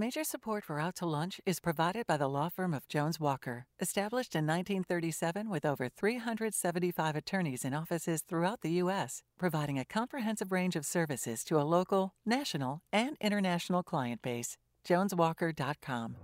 Major 0.00 0.24
support 0.24 0.64
for 0.64 0.80
Out 0.80 0.96
to 0.96 1.04
Lunch 1.04 1.42
is 1.44 1.60
provided 1.60 2.06
by 2.06 2.16
the 2.16 2.26
law 2.26 2.48
firm 2.48 2.72
of 2.72 2.88
Jones 2.88 3.20
Walker, 3.20 3.66
established 3.80 4.34
in 4.34 4.46
1937 4.46 5.50
with 5.50 5.66
over 5.66 5.90
375 5.90 7.16
attorneys 7.16 7.66
in 7.66 7.74
offices 7.74 8.22
throughout 8.26 8.62
the 8.62 8.70
U.S., 8.84 9.22
providing 9.38 9.78
a 9.78 9.84
comprehensive 9.84 10.52
range 10.52 10.74
of 10.74 10.86
services 10.86 11.44
to 11.44 11.60
a 11.60 11.68
local, 11.76 12.14
national, 12.24 12.80
and 12.90 13.18
international 13.20 13.82
client 13.82 14.22
base. 14.22 14.56
JonesWalker.com. 14.88 16.16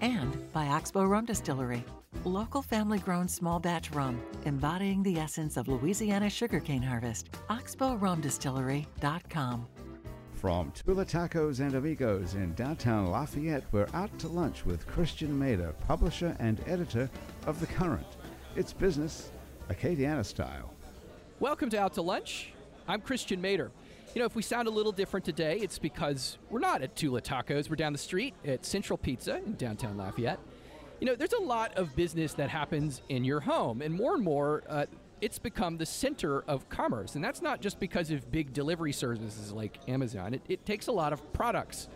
And 0.00 0.52
by 0.52 0.66
Oxbow 0.66 1.04
Rum 1.04 1.24
Distillery, 1.24 1.84
local 2.24 2.62
family 2.62 2.98
grown 2.98 3.28
small 3.28 3.60
batch 3.60 3.92
rum, 3.92 4.20
embodying 4.44 5.04
the 5.04 5.20
essence 5.20 5.56
of 5.56 5.68
Louisiana 5.68 6.30
sugarcane 6.30 6.82
harvest. 6.82 7.30
OxbowRumDistillery.com. 7.48 9.66
From 10.40 10.72
Tula 10.72 11.04
Tacos 11.04 11.60
and 11.60 11.74
Amigos 11.74 12.32
in 12.32 12.54
downtown 12.54 13.10
Lafayette, 13.10 13.62
we're 13.72 13.88
out 13.92 14.18
to 14.20 14.28
lunch 14.28 14.64
with 14.64 14.86
Christian 14.86 15.38
Mader, 15.38 15.74
publisher 15.86 16.34
and 16.40 16.58
editor 16.66 17.10
of 17.46 17.60
The 17.60 17.66
Current. 17.66 18.06
It's 18.56 18.72
business, 18.72 19.32
Acadiana 19.68 20.24
style. 20.24 20.72
Welcome 21.40 21.68
to 21.68 21.78
Out 21.78 21.92
to 21.92 22.00
Lunch. 22.00 22.54
I'm 22.88 23.02
Christian 23.02 23.42
Mader. 23.42 23.68
You 24.14 24.20
know, 24.20 24.24
if 24.24 24.34
we 24.34 24.40
sound 24.40 24.66
a 24.66 24.70
little 24.70 24.92
different 24.92 25.26
today, 25.26 25.58
it's 25.58 25.78
because 25.78 26.38
we're 26.48 26.58
not 26.58 26.80
at 26.80 26.96
Tula 26.96 27.20
Tacos. 27.20 27.68
We're 27.68 27.76
down 27.76 27.92
the 27.92 27.98
street 27.98 28.32
at 28.42 28.64
Central 28.64 28.96
Pizza 28.96 29.42
in 29.44 29.56
downtown 29.56 29.98
Lafayette. 29.98 30.40
You 31.00 31.06
know, 31.06 31.16
there's 31.16 31.34
a 31.34 31.42
lot 31.42 31.74
of 31.76 31.94
business 31.94 32.32
that 32.34 32.48
happens 32.48 33.02
in 33.10 33.24
your 33.24 33.40
home, 33.40 33.82
and 33.82 33.92
more 33.92 34.14
and 34.14 34.24
more, 34.24 34.62
uh, 34.70 34.86
it's 35.20 35.38
become 35.38 35.76
the 35.76 35.86
center 35.86 36.42
of 36.42 36.68
commerce. 36.68 37.14
And 37.14 37.24
that's 37.24 37.42
not 37.42 37.60
just 37.60 37.78
because 37.78 38.10
of 38.10 38.30
big 38.30 38.52
delivery 38.52 38.92
services 38.92 39.52
like 39.52 39.78
Amazon, 39.88 40.34
it, 40.34 40.42
it 40.48 40.66
takes 40.66 40.86
a 40.86 40.92
lot 40.92 41.12
of 41.12 41.32
products 41.32 41.88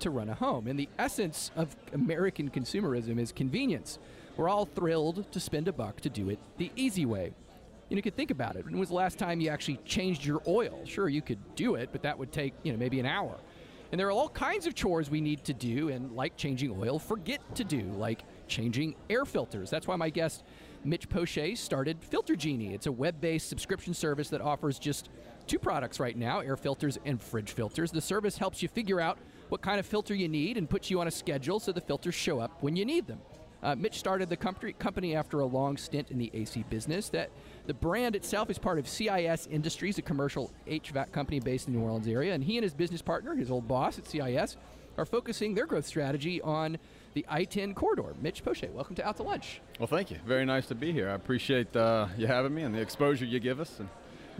to 0.00 0.10
run 0.10 0.28
a 0.28 0.34
home. 0.34 0.66
And 0.66 0.78
the 0.78 0.88
essence 0.98 1.50
of 1.56 1.76
American 1.92 2.50
consumerism 2.50 3.18
is 3.18 3.32
convenience. 3.32 3.98
We're 4.36 4.48
all 4.48 4.64
thrilled 4.64 5.30
to 5.32 5.40
spend 5.40 5.68
a 5.68 5.72
buck 5.72 6.00
to 6.00 6.08
do 6.08 6.30
it 6.30 6.38
the 6.56 6.70
easy 6.76 7.04
way. 7.04 7.32
Know, 7.90 7.96
you 7.96 8.02
could 8.02 8.16
think 8.16 8.30
about 8.30 8.56
it. 8.56 8.64
When 8.64 8.78
was 8.78 8.90
the 8.90 8.94
last 8.94 9.18
time 9.18 9.40
you 9.40 9.50
actually 9.50 9.78
changed 9.84 10.24
your 10.24 10.40
oil? 10.46 10.80
Sure, 10.84 11.08
you 11.08 11.20
could 11.20 11.38
do 11.56 11.74
it, 11.74 11.90
but 11.90 12.02
that 12.02 12.18
would 12.18 12.30
take, 12.30 12.54
you 12.62 12.72
know, 12.72 12.78
maybe 12.78 13.00
an 13.00 13.06
hour. 13.06 13.36
And 13.90 13.98
there 13.98 14.06
are 14.06 14.12
all 14.12 14.28
kinds 14.28 14.66
of 14.66 14.76
chores 14.76 15.10
we 15.10 15.20
need 15.20 15.42
to 15.44 15.52
do, 15.52 15.88
and 15.88 16.12
like 16.12 16.36
changing 16.36 16.74
oil, 16.80 17.00
forget 17.00 17.40
to 17.56 17.64
do, 17.64 17.82
like 17.98 18.22
changing 18.46 18.94
air 19.10 19.24
filters. 19.24 19.70
That's 19.70 19.88
why 19.88 19.96
my 19.96 20.08
guest 20.08 20.44
Mitch 20.84 21.08
Poche 21.08 21.56
started 21.56 22.02
Filter 22.02 22.34
Genie. 22.34 22.72
It's 22.72 22.86
a 22.86 22.92
web 22.92 23.20
based 23.20 23.48
subscription 23.48 23.92
service 23.92 24.30
that 24.30 24.40
offers 24.40 24.78
just 24.78 25.10
two 25.46 25.58
products 25.58 26.00
right 26.00 26.16
now 26.16 26.40
air 26.40 26.56
filters 26.56 26.98
and 27.04 27.20
fridge 27.20 27.52
filters. 27.52 27.90
The 27.90 28.00
service 28.00 28.38
helps 28.38 28.62
you 28.62 28.68
figure 28.68 29.00
out 29.00 29.18
what 29.50 29.60
kind 29.60 29.78
of 29.78 29.84
filter 29.84 30.14
you 30.14 30.28
need 30.28 30.56
and 30.56 30.70
puts 30.70 30.90
you 30.90 31.00
on 31.00 31.06
a 31.06 31.10
schedule 31.10 31.60
so 31.60 31.72
the 31.72 31.80
filters 31.80 32.14
show 32.14 32.40
up 32.40 32.62
when 32.62 32.76
you 32.76 32.84
need 32.86 33.06
them. 33.06 33.20
Uh, 33.62 33.74
Mitch 33.74 33.98
started 33.98 34.30
the 34.30 34.36
company 34.36 35.14
after 35.14 35.40
a 35.40 35.44
long 35.44 35.76
stint 35.76 36.10
in 36.10 36.16
the 36.16 36.30
AC 36.32 36.64
business. 36.70 37.10
That 37.10 37.30
the 37.66 37.74
brand 37.74 38.16
itself 38.16 38.48
is 38.48 38.58
part 38.58 38.78
of 38.78 38.88
CIS 38.88 39.48
Industries, 39.48 39.98
a 39.98 40.02
commercial 40.02 40.50
HVAC 40.66 41.12
company 41.12 41.40
based 41.40 41.66
in 41.66 41.74
the 41.74 41.78
New 41.78 41.84
Orleans 41.84 42.08
area, 42.08 42.32
and 42.32 42.42
he 42.42 42.56
and 42.56 42.64
his 42.64 42.72
business 42.72 43.02
partner, 43.02 43.34
his 43.34 43.50
old 43.50 43.68
boss 43.68 43.98
at 43.98 44.06
CIS, 44.06 44.56
are 45.00 45.06
focusing 45.06 45.54
their 45.54 45.66
growth 45.66 45.86
strategy 45.86 46.42
on 46.42 46.78
the 47.14 47.24
I-10 47.28 47.74
corridor. 47.74 48.14
Mitch 48.20 48.44
Poche, 48.44 48.64
welcome 48.70 48.94
to 48.96 49.06
Out 49.06 49.16
to 49.16 49.22
Lunch. 49.22 49.62
Well, 49.78 49.86
thank 49.86 50.10
you. 50.10 50.18
Very 50.26 50.44
nice 50.44 50.66
to 50.66 50.74
be 50.74 50.92
here. 50.92 51.08
I 51.08 51.14
appreciate 51.14 51.74
uh, 51.74 52.08
you 52.18 52.26
having 52.26 52.54
me 52.54 52.62
and 52.62 52.74
the 52.74 52.80
exposure 52.80 53.24
you 53.24 53.40
give 53.40 53.60
us. 53.60 53.80
And 53.80 53.88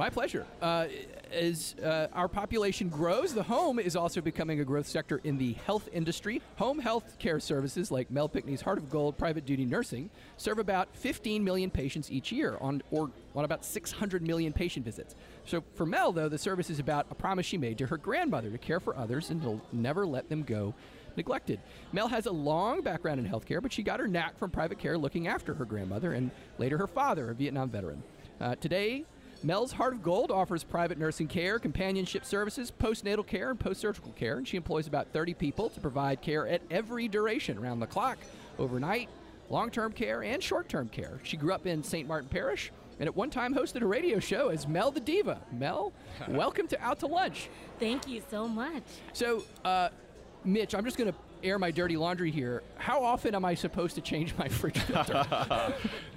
my 0.00 0.08
pleasure. 0.08 0.46
Uh, 0.62 0.86
as 1.30 1.74
uh, 1.84 2.06
our 2.14 2.26
population 2.26 2.88
grows, 2.88 3.34
the 3.34 3.42
home 3.42 3.78
is 3.78 3.94
also 3.94 4.22
becoming 4.22 4.58
a 4.60 4.64
growth 4.64 4.88
sector 4.88 5.20
in 5.24 5.36
the 5.36 5.52
health 5.66 5.90
industry. 5.92 6.40
Home 6.56 6.78
health 6.78 7.18
care 7.18 7.38
services 7.38 7.90
like 7.90 8.10
Mel 8.10 8.26
Pinkney's 8.26 8.62
Heart 8.62 8.78
of 8.78 8.88
Gold 8.88 9.18
Private 9.18 9.44
Duty 9.44 9.66
Nursing 9.66 10.08
serve 10.38 10.58
about 10.58 10.88
15 10.96 11.44
million 11.44 11.70
patients 11.70 12.10
each 12.10 12.32
year 12.32 12.56
on 12.62 12.82
or 12.90 13.10
on 13.36 13.44
about 13.44 13.62
600 13.62 14.22
million 14.22 14.55
patient 14.55 14.86
visits. 14.86 15.14
So 15.44 15.62
for 15.74 15.84
Mel, 15.84 16.12
though, 16.12 16.30
the 16.30 16.39
service 16.39 16.70
is 16.70 16.78
about 16.78 17.06
a 17.10 17.14
promise 17.14 17.44
she 17.44 17.58
made 17.58 17.77
to 17.77 17.86
her 17.86 17.98
grandmother 17.98 18.50
to 18.50 18.56
care 18.56 18.80
for 18.80 18.96
others 18.96 19.28
and 19.28 19.42
to 19.42 19.60
never 19.70 20.06
let 20.06 20.30
them 20.30 20.44
go 20.44 20.72
neglected. 21.14 21.60
Mel 21.92 22.08
has 22.08 22.24
a 22.24 22.33
long 22.33 22.80
background 22.80 23.20
in 23.20 23.30
healthcare, 23.30 23.60
but 23.60 23.70
she 23.70 23.83
got 23.83 24.00
her 24.00 24.08
knack 24.08 24.39
from 24.39 24.50
private 24.50 24.78
care 24.78 24.96
looking 24.96 25.28
after 25.28 25.52
her 25.52 25.66
grandmother 25.66 26.14
and 26.14 26.30
later 26.56 26.78
her 26.78 26.86
father, 26.86 27.28
a 27.28 27.34
Vietnam 27.34 27.68
veteran. 27.68 28.02
Uh, 28.40 28.55
today, 28.55 29.05
Mel's 29.42 29.73
Heart 29.73 29.95
of 29.95 30.02
Gold 30.02 30.30
offers 30.30 30.62
private 30.62 30.98
nursing 30.98 31.27
care, 31.27 31.58
companionship 31.58 32.24
services, 32.27 32.70
postnatal 32.70 33.27
care, 33.27 33.51
and 33.51 33.58
post 33.58 33.80
surgical 33.80 34.12
care. 34.12 34.36
And 34.36 34.46
she 34.46 34.56
employs 34.56 34.86
about 34.86 35.08
30 35.12 35.34
people 35.34 35.70
to 35.70 35.80
provide 35.80 36.20
care 36.20 36.46
at 36.46 36.61
every 36.70 37.08
duration, 37.08 37.56
around 37.56 37.80
the 37.80 37.86
clock, 37.86 38.18
overnight, 38.58 39.08
long 39.48 39.70
term 39.70 39.92
care, 39.92 40.23
and 40.23 40.42
short 40.42 40.68
term 40.68 40.89
care. 40.89 41.20
She 41.23 41.39
grew 41.39 41.55
up 41.55 41.67
in 41.67 41.83
St. 41.83 42.06
Martin 42.06 42.28
Parish 42.28 42.70
and 42.98 43.08
at 43.08 43.17
one 43.17 43.30
time 43.30 43.55
hosted 43.55 43.80
a 43.80 43.86
radio 43.86 44.18
show 44.20 44.48
as 44.48 44.68
Mel 44.68 44.90
the 44.90 45.01
Diva. 45.01 45.40
Mel, 45.52 45.95
welcome 46.28 46.67
to 46.68 46.80
Out 46.83 47.01
to 47.01 47.07
Lunch. 47.07 47.48
Thank 47.78 48.07
you 48.07 48.22
so 48.30 48.46
much. 48.46 48.83
So, 49.14 49.42
uh, 49.64 49.89
Mitch, 50.45 50.74
I'm 50.74 50.84
just 50.84 50.98
going 50.98 51.11
to 51.11 51.18
air 51.42 51.58
my 51.58 51.70
dirty 51.70 51.96
laundry 51.96 52.30
here. 52.30 52.62
How 52.77 53.02
often 53.02 53.34
am 53.34 53.45
I 53.45 53.55
supposed 53.55 53.95
to 53.96 54.01
change 54.01 54.34
my 54.36 54.48
fridge 54.48 54.78
filter? 54.78 55.24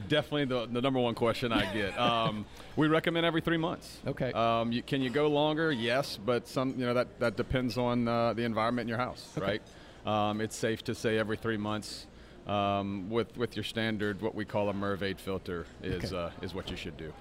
Definitely 0.07 0.45
the, 0.45 0.67
the 0.67 0.81
number 0.81 0.99
one 0.99 1.15
question 1.15 1.51
I 1.51 1.71
get. 1.73 1.93
Um, 2.03 2.45
we 2.75 2.87
recommend 2.87 3.25
every 3.25 3.39
three 3.41 3.57
months. 3.57 3.99
Okay. 4.05 4.31
Um, 4.33 4.71
you, 4.71 4.83
can 4.83 5.01
you 5.01 5.09
go 5.09 5.27
longer? 5.27 5.71
Yes, 5.71 6.19
but 6.23 6.47
some 6.47 6.71
you 6.77 6.85
know 6.85 6.93
that 6.93 7.19
that 7.19 7.37
depends 7.37 7.77
on 7.77 8.07
uh, 8.07 8.33
the 8.33 8.43
environment 8.43 8.85
in 8.85 8.89
your 8.89 8.97
house, 8.97 9.31
okay. 9.37 9.59
right? 10.05 10.29
Um, 10.29 10.41
it's 10.41 10.55
safe 10.55 10.83
to 10.85 10.95
say 10.95 11.17
every 11.17 11.37
three 11.37 11.57
months. 11.57 12.07
Um, 12.45 13.09
with 13.09 13.37
with 13.37 13.55
your 13.55 13.63
standard, 13.63 14.21
what 14.21 14.35
we 14.35 14.43
call 14.43 14.69
a 14.69 14.73
Merv 14.73 15.01
8 15.01 15.19
filter 15.19 15.65
is 15.81 16.13
okay. 16.13 16.23
uh, 16.23 16.29
is 16.41 16.53
what 16.53 16.69
you 16.69 16.75
should 16.75 16.97
do. 16.97 17.13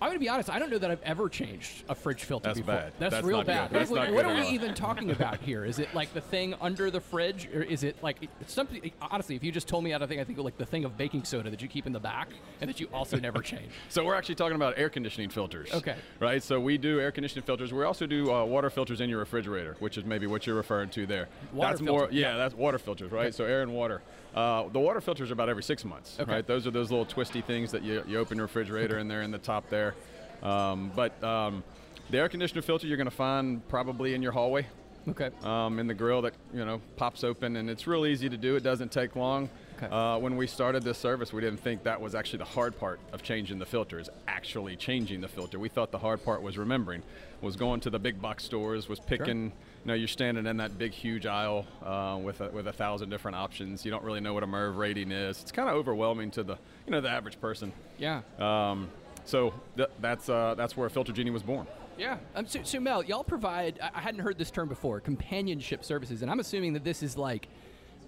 I'm 0.00 0.08
going 0.08 0.16
to 0.16 0.20
be 0.20 0.28
honest. 0.28 0.50
I 0.50 0.58
don't 0.58 0.70
know 0.70 0.78
that 0.78 0.90
I've 0.90 1.02
ever 1.02 1.28
changed 1.28 1.84
a 1.88 1.94
fridge 1.94 2.24
filter 2.24 2.48
That's 2.48 2.58
before. 2.58 2.74
Bad. 2.74 2.92
That's, 2.98 3.14
That's 3.14 3.26
real 3.26 3.42
bad. 3.42 3.70
That's 3.70 3.90
what, 3.90 4.12
what 4.12 4.24
are 4.24 4.34
we 4.34 4.46
even 4.48 4.74
talking 4.74 5.10
about 5.10 5.40
here? 5.40 5.64
Is 5.64 5.78
it 5.78 5.94
like 5.94 6.12
the 6.12 6.20
thing 6.20 6.54
under 6.60 6.90
the 6.90 7.00
fridge, 7.00 7.48
or 7.54 7.62
is 7.62 7.82
it 7.82 8.02
like 8.02 8.28
it's 8.40 8.52
something? 8.52 8.90
Honestly, 9.00 9.36
if 9.36 9.44
you 9.44 9.52
just 9.52 9.68
told 9.68 9.84
me 9.84 9.92
out 9.92 10.06
think, 10.06 10.20
I 10.20 10.24
think 10.24 10.38
like 10.38 10.58
the 10.58 10.66
thing 10.66 10.84
of 10.84 10.96
baking 10.96 11.24
soda 11.24 11.50
that 11.50 11.62
you 11.62 11.68
keep 11.68 11.86
in 11.86 11.92
the 11.92 12.00
back 12.00 12.28
and 12.60 12.68
that 12.68 12.80
you 12.80 12.88
also 12.92 13.18
never 13.18 13.38
change. 13.42 13.72
so 13.88 14.04
we're 14.04 14.14
actually 14.14 14.34
talking 14.34 14.56
about 14.56 14.74
air 14.76 14.88
conditioning 14.88 15.30
filters. 15.30 15.72
Okay. 15.72 15.96
Right. 16.20 16.42
So 16.42 16.60
we 16.60 16.78
do 16.78 17.00
air 17.00 17.10
conditioning 17.10 17.44
filters. 17.44 17.72
We 17.72 17.84
also 17.84 18.06
do 18.06 18.32
uh, 18.32 18.44
water 18.44 18.70
filters 18.70 19.00
in 19.00 19.08
your 19.08 19.18
refrigerator, 19.18 19.76
which 19.78 19.98
is 19.98 20.04
maybe 20.04 20.26
what 20.26 20.46
you're 20.46 20.56
referring 20.56 20.90
to 20.90 21.06
there. 21.06 21.28
Water 21.52 21.70
that's 21.70 21.80
filter. 21.80 22.04
more. 22.04 22.08
Yeah, 22.10 22.36
that's 22.36 22.54
water 22.54 22.78
filters, 22.78 23.10
right? 23.10 23.34
So 23.34 23.44
air 23.44 23.62
and 23.62 23.72
water. 23.72 24.02
Uh, 24.36 24.68
the 24.68 24.78
water 24.78 25.00
filters 25.00 25.30
are 25.30 25.32
about 25.32 25.48
every 25.48 25.62
six 25.62 25.82
months, 25.82 26.18
okay. 26.20 26.30
right? 26.30 26.46
Those 26.46 26.66
are 26.66 26.70
those 26.70 26.90
little 26.90 27.06
twisty 27.06 27.40
things 27.40 27.72
that 27.72 27.82
you, 27.82 28.04
you 28.06 28.18
open 28.18 28.36
your 28.36 28.44
refrigerator 28.44 28.98
and 28.98 29.10
they're 29.10 29.22
in 29.22 29.30
the 29.30 29.38
top 29.38 29.70
there. 29.70 29.94
Um, 30.42 30.90
but 30.94 31.22
um, 31.22 31.64
the 32.10 32.18
air 32.18 32.28
conditioner 32.28 32.62
filter 32.62 32.86
you're 32.86 32.96
going 32.96 33.06
to 33.06 33.14
find 33.14 33.66
probably 33.68 34.14
in 34.14 34.22
your 34.22 34.32
hallway. 34.32 34.66
Okay. 35.08 35.30
Um, 35.42 35.78
in 35.78 35.86
the 35.86 35.94
grill 35.94 36.22
that 36.22 36.34
you 36.52 36.64
know 36.64 36.80
pops 36.96 37.22
open, 37.22 37.56
and 37.56 37.70
it's 37.70 37.86
real 37.86 38.06
easy 38.06 38.28
to 38.28 38.36
do. 38.36 38.56
It 38.56 38.62
doesn't 38.62 38.90
take 38.90 39.14
long. 39.14 39.48
Okay. 39.76 39.94
Uh, 39.94 40.18
when 40.18 40.36
we 40.36 40.46
started 40.46 40.82
this 40.82 40.98
service, 40.98 41.32
we 41.32 41.40
didn't 41.40 41.60
think 41.60 41.84
that 41.84 42.00
was 42.00 42.14
actually 42.14 42.38
the 42.38 42.46
hard 42.46 42.78
part 42.78 42.98
of 43.12 43.22
changing 43.22 43.58
the 43.58 43.66
filter. 43.66 44.00
Is 44.00 44.10
actually 44.26 44.74
changing 44.74 45.20
the 45.20 45.28
filter. 45.28 45.58
We 45.58 45.68
thought 45.68 45.92
the 45.92 45.98
hard 45.98 46.24
part 46.24 46.42
was 46.42 46.58
remembering, 46.58 47.02
was 47.40 47.54
going 47.54 47.80
to 47.80 47.90
the 47.90 47.98
big 48.00 48.20
box 48.20 48.44
stores, 48.44 48.88
was 48.88 48.98
picking. 48.98 49.50
Sure. 49.50 49.58
You 49.84 49.88
know, 49.92 49.94
you're 49.94 50.08
standing 50.08 50.46
in 50.46 50.56
that 50.56 50.78
big, 50.78 50.90
huge 50.90 51.26
aisle 51.26 51.64
uh, 51.84 52.18
with 52.20 52.40
a, 52.40 52.48
with 52.48 52.66
a 52.66 52.72
thousand 52.72 53.08
different 53.08 53.36
options. 53.36 53.84
You 53.84 53.92
don't 53.92 54.02
really 54.02 54.18
know 54.18 54.34
what 54.34 54.42
a 54.42 54.46
MERV 54.46 54.76
rating 54.76 55.12
is. 55.12 55.40
It's 55.40 55.52
kind 55.52 55.68
of 55.68 55.76
overwhelming 55.76 56.32
to 56.32 56.42
the 56.42 56.58
you 56.86 56.90
know 56.90 57.00
the 57.00 57.10
average 57.10 57.40
person. 57.40 57.72
Yeah. 57.96 58.22
Um, 58.40 58.90
so 59.26 59.52
th- 59.76 59.90
that's 60.00 60.28
uh, 60.28 60.54
that's 60.56 60.76
where 60.76 60.88
Filter 60.88 61.12
Genie 61.12 61.30
was 61.30 61.42
born. 61.42 61.66
Yeah. 61.98 62.18
Um, 62.34 62.46
so, 62.46 62.60
so, 62.62 62.78
Mel, 62.78 63.02
y'all 63.02 63.24
provide, 63.24 63.78
I 63.80 64.00
hadn't 64.00 64.20
heard 64.20 64.36
this 64.36 64.50
term 64.50 64.68
before, 64.68 65.00
companionship 65.00 65.82
services. 65.82 66.22
And 66.22 66.30
I'm 66.30 66.40
assuming 66.40 66.74
that 66.74 66.84
this 66.84 67.02
is 67.02 67.16
like, 67.16 67.48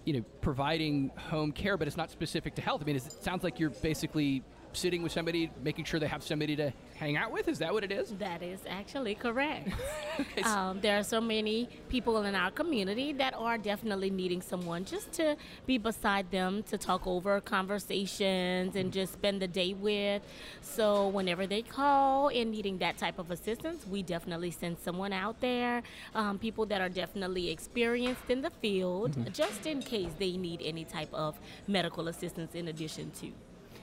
you 0.04 0.12
know, 0.12 0.24
providing 0.40 1.10
home 1.16 1.52
care, 1.52 1.76
but 1.78 1.88
it's 1.88 1.96
not 1.96 2.10
specific 2.10 2.54
to 2.56 2.62
health. 2.62 2.82
I 2.82 2.84
mean, 2.84 2.96
it 2.96 3.02
sounds 3.02 3.44
like 3.44 3.58
you're 3.58 3.70
basically 3.70 4.42
sitting 4.72 5.02
with 5.02 5.12
somebody, 5.12 5.50
making 5.62 5.84
sure 5.84 5.98
they 6.00 6.06
have 6.06 6.22
somebody 6.22 6.56
to 6.56 6.72
hang 6.98 7.16
out 7.16 7.30
with? 7.30 7.48
Is 7.48 7.58
that 7.58 7.72
what 7.72 7.84
it 7.84 7.92
is? 7.92 8.10
That 8.18 8.42
is 8.42 8.60
actually 8.68 9.14
correct. 9.14 9.70
um, 10.44 10.80
there 10.80 10.98
are 10.98 11.02
so 11.02 11.20
many 11.20 11.68
people 11.88 12.22
in 12.22 12.34
our 12.34 12.50
community 12.50 13.12
that 13.14 13.34
are 13.34 13.56
definitely 13.56 14.10
needing 14.10 14.42
someone 14.42 14.84
just 14.84 15.12
to 15.12 15.36
be 15.66 15.78
beside 15.78 16.30
them, 16.30 16.62
to 16.64 16.76
talk 16.76 17.06
over 17.06 17.40
conversations 17.40 18.76
and 18.76 18.92
just 18.92 19.12
spend 19.12 19.40
the 19.40 19.48
day 19.48 19.74
with. 19.74 20.22
So 20.60 21.08
whenever 21.08 21.46
they 21.46 21.62
call 21.62 22.28
and 22.28 22.50
needing 22.50 22.78
that 22.78 22.98
type 22.98 23.18
of 23.18 23.30
assistance, 23.30 23.86
we 23.86 24.02
definitely 24.02 24.50
send 24.50 24.78
someone 24.78 25.12
out 25.12 25.40
there. 25.40 25.82
Um, 26.14 26.38
people 26.38 26.66
that 26.66 26.80
are 26.80 26.88
definitely 26.88 27.50
experienced 27.50 28.28
in 28.28 28.42
the 28.42 28.50
field, 28.50 29.12
mm-hmm. 29.12 29.32
just 29.32 29.66
in 29.66 29.80
case 29.80 30.10
they 30.18 30.36
need 30.36 30.60
any 30.62 30.84
type 30.84 31.12
of 31.12 31.38
medical 31.66 32.08
assistance 32.08 32.54
in 32.54 32.68
addition 32.68 33.10
to. 33.20 33.32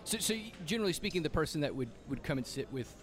So, 0.05 0.19
so 0.19 0.35
generally 0.67 0.93
speaking, 0.93 1.23
the 1.23 1.31
person 1.31 1.61
that 1.61 1.75
would, 1.75 1.89
would 2.09 2.23
come 2.23 2.37
and 2.37 2.45
sit 2.45 2.71
with 2.71 2.95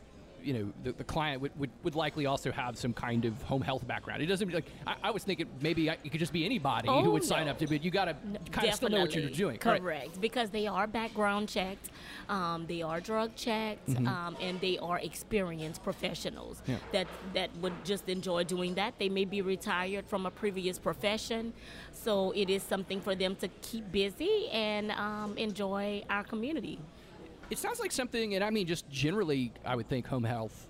you 0.45 0.53
know 0.55 0.73
the, 0.85 0.93
the 0.93 1.05
client 1.05 1.41
would, 1.43 1.59
would, 1.59 1.71
would 1.83 1.95
likely 1.95 2.27
also 2.27 2.51
have 2.53 2.77
some 2.77 2.93
kind 2.93 3.25
of 3.25 3.41
home 3.43 3.63
health 3.63 3.87
background. 3.87 4.23
It 4.23 4.27
doesn't 4.27 4.53
like 4.53 4.67
I, 4.87 4.97
I 5.05 5.11
was 5.11 5.25
thinking 5.25 5.47
maybe 5.61 5.91
I, 5.91 5.95
it 6.05 6.11
could 6.11 6.21
just 6.21 6.33
be 6.33 6.45
anybody 6.45 6.89
Oh, 6.89 7.03
who 7.03 7.11
would 7.13 7.25
sign 7.25 7.49
up 7.49 7.59
to, 7.59 7.67
but 7.67 7.83
you 7.85 7.91
got 7.91 8.07
to 8.07 8.15
kind 8.51 8.69
of 8.69 8.75
still 8.75 8.89
know 8.89 9.01
what 9.01 9.15
you're 9.15 9.31
doing. 9.31 9.59
Right. 9.65 9.81
Correct, 9.81 10.21
because 10.21 10.51
they 10.51 10.67
are 10.67 10.87
background 10.87 11.49
checked, 11.49 11.91
um, 12.29 12.67
they 12.67 12.83
are 12.83 13.01
drug 13.01 13.35
checked, 13.37 13.89
um, 14.07 14.37
and 14.41 14.61
they 14.61 14.79
are 14.79 14.99
experienced 14.99 15.83
professionals 15.83 16.61
Mm-hmm. 16.63 16.73
Yeah. 16.73 16.79
that 16.93 17.07
that 17.35 17.51
would 17.63 17.85
just 17.85 18.09
enjoy 18.09 18.45
doing 18.45 18.75
that. 18.75 18.95
They 18.99 19.09
may 19.09 19.25
be 19.25 19.43
retired 19.43 20.07
from 20.07 20.27
a 20.27 20.31
previous 20.31 20.79
profession, 20.79 21.53
so 21.93 22.33
it 22.33 22.51
is 22.51 22.63
something 22.63 23.01
for 23.01 23.15
them 23.15 23.37
to 23.37 23.49
keep 23.63 23.91
busy 23.93 24.49
and 24.51 24.91
um, 24.93 25.37
enjoy 25.39 26.03
our 26.11 26.25
community. 26.25 26.79
It 27.53 27.59
sounds 27.59 27.81
like 27.81 27.93
something, 27.93 28.35
and 28.35 28.43
I 28.43 28.49
mean, 28.49 28.67
just 28.67 28.89
generally, 28.89 29.53
I 29.63 29.77
would 29.77 29.87
think 29.87 30.07
home 30.07 30.25
health 30.25 30.69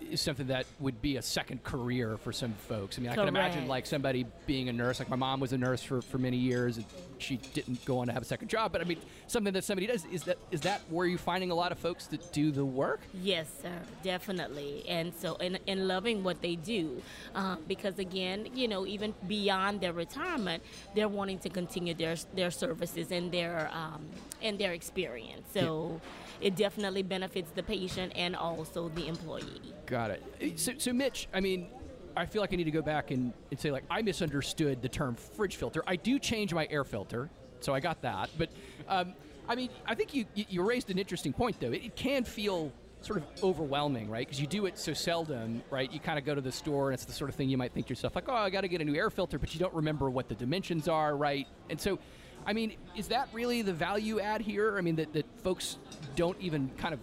is 0.00 0.20
something 0.20 0.48
that 0.48 0.66
would 0.78 1.00
be 1.02 1.16
a 1.16 1.22
second 1.22 1.62
career 1.62 2.16
for 2.16 2.32
some 2.32 2.52
folks. 2.68 2.98
I 2.98 3.02
mean, 3.02 3.10
I 3.10 3.14
can 3.14 3.28
imagine 3.28 3.68
like 3.68 3.86
somebody 3.86 4.26
being 4.46 4.68
a 4.68 4.72
nurse. 4.72 4.98
Like 4.98 5.08
my 5.08 5.16
mom 5.16 5.40
was 5.40 5.52
a 5.52 5.58
nurse 5.58 5.82
for, 5.82 6.02
for 6.02 6.18
many 6.18 6.36
years, 6.36 6.76
and 6.76 6.86
she 7.18 7.36
didn't 7.36 7.84
go 7.84 7.98
on 7.98 8.06
to 8.06 8.12
have 8.12 8.22
a 8.22 8.26
second 8.26 8.48
job. 8.48 8.72
But 8.72 8.80
I 8.80 8.84
mean, 8.84 8.98
something 9.26 9.52
that 9.52 9.64
somebody 9.64 9.86
does 9.86 10.04
is 10.06 10.24
that 10.24 10.38
is 10.50 10.62
that 10.62 10.80
where 10.88 11.06
you're 11.06 11.18
finding 11.18 11.50
a 11.50 11.54
lot 11.54 11.72
of 11.72 11.78
folks 11.78 12.06
that 12.06 12.32
do 12.32 12.50
the 12.50 12.64
work? 12.64 13.00
Yes, 13.14 13.48
sir, 13.62 13.78
definitely. 14.02 14.84
And 14.88 15.12
so, 15.14 15.36
and, 15.36 15.58
and 15.66 15.88
loving 15.88 16.22
what 16.22 16.40
they 16.42 16.56
do. 16.56 17.02
Um, 17.34 17.58
because 17.68 17.98
again, 17.98 18.48
you 18.54 18.68
know, 18.68 18.86
even 18.86 19.14
beyond 19.28 19.80
their 19.80 19.92
retirement, 19.92 20.62
they're 20.94 21.08
wanting 21.08 21.38
to 21.40 21.48
continue 21.48 21.94
their, 21.94 22.16
their 22.34 22.50
services 22.50 23.10
and 23.12 23.30
their, 23.30 23.70
um, 23.72 24.06
and 24.42 24.58
their 24.58 24.72
experience. 24.72 25.46
So 25.52 26.00
it 26.40 26.56
definitely 26.56 27.02
benefits 27.02 27.50
the 27.52 27.62
patient 27.62 28.12
and 28.16 28.34
also 28.36 28.88
the 28.90 29.06
employee. 29.08 29.60
Got 29.86 30.10
it. 30.10 30.58
So, 30.58 30.72
so 30.78 30.92
Mitch, 30.92 31.28
I 31.34 31.40
mean, 31.40 31.68
I 32.16 32.26
feel 32.26 32.40
like 32.42 32.52
I 32.52 32.56
need 32.56 32.64
to 32.64 32.70
go 32.70 32.82
back 32.82 33.10
and, 33.10 33.32
and 33.50 33.60
say 33.60 33.70
like 33.70 33.84
I 33.90 34.02
misunderstood 34.02 34.82
the 34.82 34.88
term 34.88 35.14
fridge 35.14 35.56
filter. 35.56 35.82
I 35.86 35.96
do 35.96 36.18
change 36.18 36.52
my 36.54 36.66
air 36.70 36.84
filter, 36.84 37.30
so 37.60 37.74
I 37.74 37.80
got 37.80 38.02
that. 38.02 38.30
But 38.38 38.50
um, 38.88 39.14
I 39.48 39.54
mean, 39.54 39.70
I 39.86 39.94
think 39.94 40.14
you 40.14 40.24
you- 40.34 40.46
you 40.48 40.62
raised 40.62 40.90
an 40.90 40.98
interesting 40.98 41.32
point 41.32 41.60
though. 41.60 41.72
It, 41.72 41.84
it 41.84 41.96
can 41.96 42.24
feel 42.24 42.72
sort 43.02 43.18
of 43.18 43.24
overwhelming, 43.42 44.10
right? 44.10 44.26
Because 44.26 44.40
you 44.40 44.46
do 44.46 44.66
it 44.66 44.78
so 44.78 44.92
seldom, 44.92 45.62
right? 45.70 45.90
You 45.90 45.98
kind 46.00 46.18
of 46.18 46.24
go 46.26 46.34
to 46.34 46.40
the 46.42 46.52
store 46.52 46.90
and 46.90 46.94
it's 46.94 47.06
the 47.06 47.12
sort 47.14 47.30
of 47.30 47.36
thing 47.36 47.48
you 47.48 47.56
might 47.56 47.72
think 47.72 47.86
to 47.86 47.90
yourself 47.90 48.14
like, 48.14 48.28
oh, 48.28 48.34
I 48.34 48.50
got 48.50 48.60
to 48.60 48.68
get 48.68 48.82
a 48.82 48.84
new 48.84 48.94
air 48.94 49.08
filter, 49.08 49.38
but 49.38 49.54
you 49.54 49.60
don't 49.60 49.72
remember 49.72 50.10
what 50.10 50.28
the 50.28 50.34
dimensions 50.34 50.88
are, 50.88 51.16
right? 51.16 51.46
And 51.70 51.80
so. 51.80 51.98
I 52.46 52.52
mean, 52.52 52.74
is 52.96 53.08
that 53.08 53.28
really 53.32 53.62
the 53.62 53.72
value 53.72 54.20
add 54.20 54.40
here? 54.40 54.76
I 54.76 54.80
mean, 54.80 54.96
that, 54.96 55.12
that 55.12 55.26
folks 55.42 55.78
don't 56.16 56.40
even 56.40 56.70
kind 56.78 56.94
of 56.94 57.00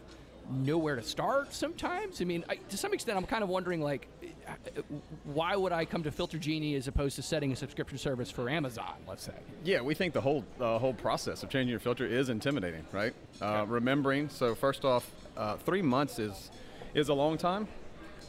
know 0.50 0.78
where 0.78 0.96
to 0.96 1.04
start 1.04 1.54
sometimes. 1.54 2.22
I 2.22 2.26
mean, 2.26 2.44
I, 2.50 2.56
to 2.56 2.78
some 2.78 2.94
extent, 2.94 3.18
I'm 3.18 3.26
kind 3.26 3.44
of 3.44 3.50
wondering 3.50 3.82
like, 3.82 4.08
uh, 4.48 4.82
why 5.26 5.56
would 5.56 5.72
I 5.72 5.86
come 5.86 6.04
to 6.04 6.12
Filter 6.12 6.38
Genie 6.38 6.76
as 6.76 6.88
opposed 6.88 7.16
to 7.18 7.22
setting 7.22 7.52
a 7.52 7.56
subscription 7.56 7.98
service 7.98 8.32
for 8.32 8.50
Amazon? 8.50 8.94
Let's 9.08 9.24
say. 9.24 9.34
Yeah, 9.64 9.82
we 9.82 9.94
think 9.94 10.14
the 10.14 10.22
whole 10.22 10.46
the 10.58 10.80
whole 10.80 10.94
process 10.94 11.44
of 11.44 11.50
changing 11.50 11.70
your 11.70 11.80
filter 11.80 12.06
is 12.06 12.30
intimidating, 12.30 12.86
right? 12.92 13.14
Uh, 13.42 13.66
remembering. 13.68 14.30
So 14.30 14.56
first 14.56 14.86
off, 14.86 15.10
uh, 15.36 15.58
three 15.58 15.82
months 15.82 16.20
is 16.20 16.52
is 16.94 17.10
a 17.10 17.14
long 17.14 17.38
time, 17.38 17.68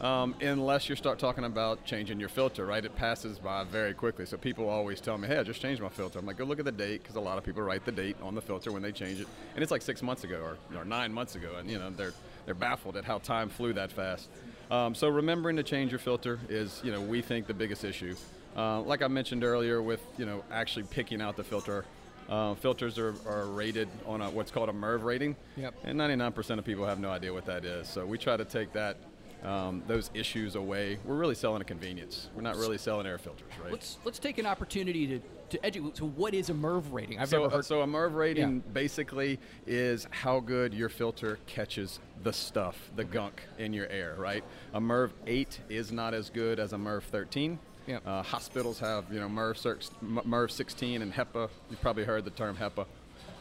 um, 0.00 0.35
unless 0.41 0.89
you 0.89 0.95
start 0.97 1.19
talking 1.19 1.45
about 1.45 1.85
changing 1.85 2.21
your 2.21 2.29
filter, 2.29 2.65
right? 2.67 2.85
It 2.85 2.95
passes 2.97 3.39
by 3.39 3.65
very 3.65 3.95
quickly. 3.95 4.27
So 4.27 4.37
people 4.37 4.69
always 4.69 5.00
tell 5.00 5.19
me, 5.19 5.27
"Hey, 5.29 5.39
I 5.39 5.43
just 5.43 5.61
changed 5.61 5.83
my 5.83 5.89
filter." 5.89 6.19
I'm 6.19 6.27
like, 6.27 6.37
"Go 6.39 6.45
look 6.45 6.59
at 6.59 6.65
the 6.65 6.73
date," 6.73 7.03
because 7.03 7.17
a 7.17 7.21
lot 7.21 7.39
of 7.39 7.45
people 7.45 7.62
write 7.62 7.85
the 7.85 7.93
date 7.93 8.17
on 8.23 8.35
the 8.35 8.41
filter 8.43 8.71
when 8.71 8.83
they 8.83 8.93
change 8.93 9.21
it, 9.21 9.27
and 9.55 9.62
it's 9.62 9.71
like 9.73 9.83
six 9.83 10.03
months 10.03 10.25
ago 10.25 10.41
or, 10.41 10.79
or 10.79 10.85
nine 10.85 11.12
months 11.12 11.35
ago, 11.35 11.56
and 11.59 11.71
you 11.71 11.79
know 11.79 11.91
they're 11.91 12.12
they're 12.47 12.55
baffled 12.55 12.97
at 12.97 13.05
how 13.05 13.19
time 13.19 13.49
flew 13.49 13.73
that 13.73 13.91
fast. 13.93 14.29
Um, 14.71 14.95
so 14.95 15.09
remembering 15.09 15.56
to 15.56 15.62
change 15.62 15.91
your 15.93 15.99
filter 15.99 16.39
is, 16.51 16.81
you 16.85 16.93
know, 16.93 17.01
we 17.01 17.23
think 17.23 17.47
the 17.47 17.55
biggest 17.55 17.85
issue. 17.85 18.15
Uh, 18.56 18.81
like 18.83 19.03
I 19.03 19.09
mentioned 19.09 19.43
earlier, 19.44 19.81
with 19.83 20.01
you 20.17 20.27
know 20.27 20.44
actually 20.53 20.85
picking 20.85 21.21
out 21.21 21.37
the 21.37 21.44
filter, 21.44 21.85
uh, 22.29 22.55
filters 22.55 22.99
are, 22.99 23.15
are 23.27 23.47
rated 23.47 23.89
on 24.06 24.21
a, 24.21 24.31
what's 24.31 24.51
called 24.51 24.69
a 24.69 24.73
MERV 24.73 25.03
rating, 25.05 25.37
Yep. 25.56 25.75
and 25.85 25.99
99% 25.99 26.59
of 26.59 26.65
people 26.65 26.85
have 26.87 27.01
no 27.01 27.11
idea 27.11 27.33
what 27.33 27.47
that 27.47 27.65
is. 27.65 27.89
So 27.89 28.05
we 28.06 28.19
try 28.19 28.37
to 28.37 28.44
take 28.44 28.73
that 28.75 28.97
um, 29.44 29.82
those 29.87 30.11
issues 30.14 30.55
away. 30.55 30.99
We're 31.05 31.17
really 31.17 31.35
selling 31.35 31.62
a 31.62 31.64
convenience. 31.64 32.29
We're 32.35 32.43
not 32.43 32.56
really 32.56 32.79
selling 32.79 33.06
air 33.06 33.19
filters, 33.19 33.50
right? 33.62 33.73
Let's 33.73 33.99
let's 34.05 34.19
take 34.19 34.38
an 34.38 34.46
opportunity 34.46 35.06
to 35.06 35.20
to 35.50 35.64
educate. 35.64 35.96
So, 35.96 36.06
what 36.06 36.35
is 36.35 36.50
a 36.50 36.55
MERV 36.55 36.93
rating? 36.93 37.19
I've 37.19 37.29
so, 37.29 37.43
never 37.43 37.56
heard. 37.56 37.64
so 37.64 37.81
a 37.82 37.87
MERV 37.87 38.14
rating 38.14 38.56
Yeah. 38.56 38.73
basically 38.73 39.38
is 39.67 40.06
how 40.11 40.40
good 40.40 40.75
your 40.75 40.88
filter 40.88 41.38
catches 41.46 42.00
the 42.23 42.32
stuff, 42.32 42.90
the 42.96 43.05
gunk 43.05 43.43
in 43.58 43.73
your 43.73 43.87
air, 43.88 44.14
right? 44.19 44.44
A 44.75 44.81
MERV 44.81 45.12
8 45.26 45.61
is 45.69 45.93
not 45.93 46.14
as 46.14 46.31
good 46.31 46.58
as 46.58 46.73
a 46.73 46.76
MERV 46.76 47.02
13. 47.05 47.58
Yep. 47.87 48.02
Uh, 48.06 48.23
hospitals 48.23 48.79
have, 48.81 49.11
you 49.11 49.19
know, 49.19 49.29
MERV, 49.29 49.91
MERV 50.02 50.50
16 50.50 51.00
and 51.00 51.12
HEPA. 51.12 51.49
You've 51.70 51.81
probably 51.81 52.05
heard 52.05 52.25
the 52.25 52.31
term 52.31 52.56
HEPA. 52.56 52.84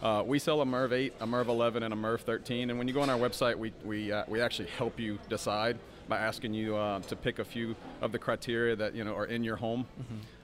Uh, 0.02 0.24
we 0.26 0.38
sell 0.38 0.62
a 0.62 0.66
MERV 0.66 0.92
8, 0.92 1.14
a 1.22 1.26
MERV 1.26 1.48
11, 1.48 1.84
and 1.84 1.94
a 1.94 1.98
MERV 1.98 2.20
13. 2.22 2.70
And 2.70 2.78
when 2.78 2.88
you 2.88 2.94
go 2.94 3.02
on 3.02 3.10
our 3.10 3.18
website, 3.18 3.56
we, 3.56 3.74
we, 3.84 4.12
uh, 4.12 4.24
we 4.28 4.42
actually 4.42 4.68
help 4.70 5.00
you 5.00 5.18
decide 5.28 5.78
by 6.08 6.18
asking 6.20 6.54
you 6.54 6.76
uh, 6.76 7.00
to 7.02 7.16
pick 7.16 7.40
a 7.40 7.44
few 7.44 7.76
of 8.02 8.12
the 8.12 8.20
criteria 8.20 8.76
that 8.76 8.96
you 8.96 9.04
know 9.04 9.14
are 9.14 9.26
in 9.26 9.44
your 9.44 9.58
home. 9.58 9.86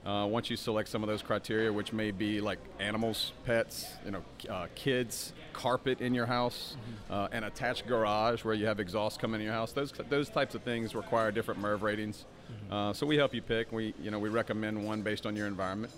Uh, 0.05 0.25
once 0.27 0.49
you 0.49 0.57
select 0.57 0.89
some 0.89 1.03
of 1.03 1.07
those 1.07 1.21
criteria, 1.21 1.71
which 1.71 1.93
may 1.93 2.11
be 2.11 2.41
like 2.41 2.59
animals, 2.79 3.31
pets, 3.45 3.87
you 4.03 4.11
know, 4.11 4.21
uh, 4.49 4.67
kids, 4.75 5.31
carpet 5.53 6.01
in 6.01 6.13
your 6.13 6.25
house, 6.25 6.75
uh, 7.09 7.29
an 7.31 7.45
attached 7.45 7.87
garage 7.87 8.43
where 8.43 8.53
you 8.53 8.65
have 8.65 8.81
exhaust 8.81 9.19
coming 9.19 9.39
in 9.39 9.45
your 9.45 9.53
house. 9.53 9.71
Those 9.71 9.93
those 10.09 10.29
types 10.29 10.55
of 10.55 10.63
things 10.63 10.95
require 10.95 11.31
different 11.31 11.61
MERV 11.61 11.81
ratings. 11.81 12.25
Uh, 12.69 12.91
so 12.91 13.05
we 13.05 13.15
help 13.15 13.33
you 13.33 13.41
pick. 13.41 13.71
We 13.71 13.93
you 14.01 14.11
know 14.11 14.19
we 14.19 14.29
recommend 14.29 14.83
one 14.83 15.01
based 15.01 15.25
on 15.25 15.35
your 15.35 15.47
environment. 15.47 15.93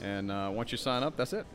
And 0.00 0.30
uh, 0.30 0.50
once 0.52 0.72
you 0.72 0.78
sign 0.78 1.02
up, 1.02 1.16
that's 1.16 1.32
it. 1.34 1.46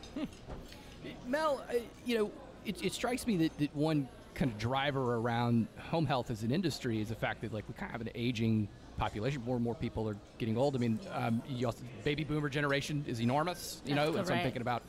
Mel, 1.27 1.63
uh, 1.69 1.75
you 2.05 2.17
know, 2.17 2.31
it, 2.65 2.83
it 2.83 2.93
strikes 2.93 3.25
me 3.27 3.37
that, 3.37 3.57
that 3.57 3.75
one 3.75 4.07
kind 4.33 4.51
of 4.51 4.57
driver 4.57 5.15
around 5.15 5.67
home 5.77 6.05
health 6.05 6.31
as 6.31 6.43
an 6.43 6.51
industry 6.51 7.01
is 7.01 7.09
the 7.09 7.15
fact 7.15 7.41
that 7.41 7.53
like 7.53 7.67
we 7.67 7.73
kind 7.73 7.87
of 7.87 7.91
have 7.93 8.01
an 8.01 8.11
aging 8.15 8.67
population. 8.97 9.41
More 9.43 9.55
and 9.55 9.63
more 9.63 9.75
people 9.75 10.07
are 10.09 10.17
getting 10.37 10.57
old. 10.57 10.75
I 10.75 10.79
mean, 10.79 10.99
um, 11.11 11.41
you 11.47 11.65
also, 11.65 11.83
baby 12.03 12.23
boomer 12.23 12.49
generation 12.49 13.03
is 13.07 13.21
enormous. 13.21 13.81
You 13.85 13.95
That's 13.95 14.11
know, 14.11 14.17
and 14.17 14.27
so 14.27 14.33
I'm 14.33 14.43
thinking 14.43 14.61
about 14.61 14.83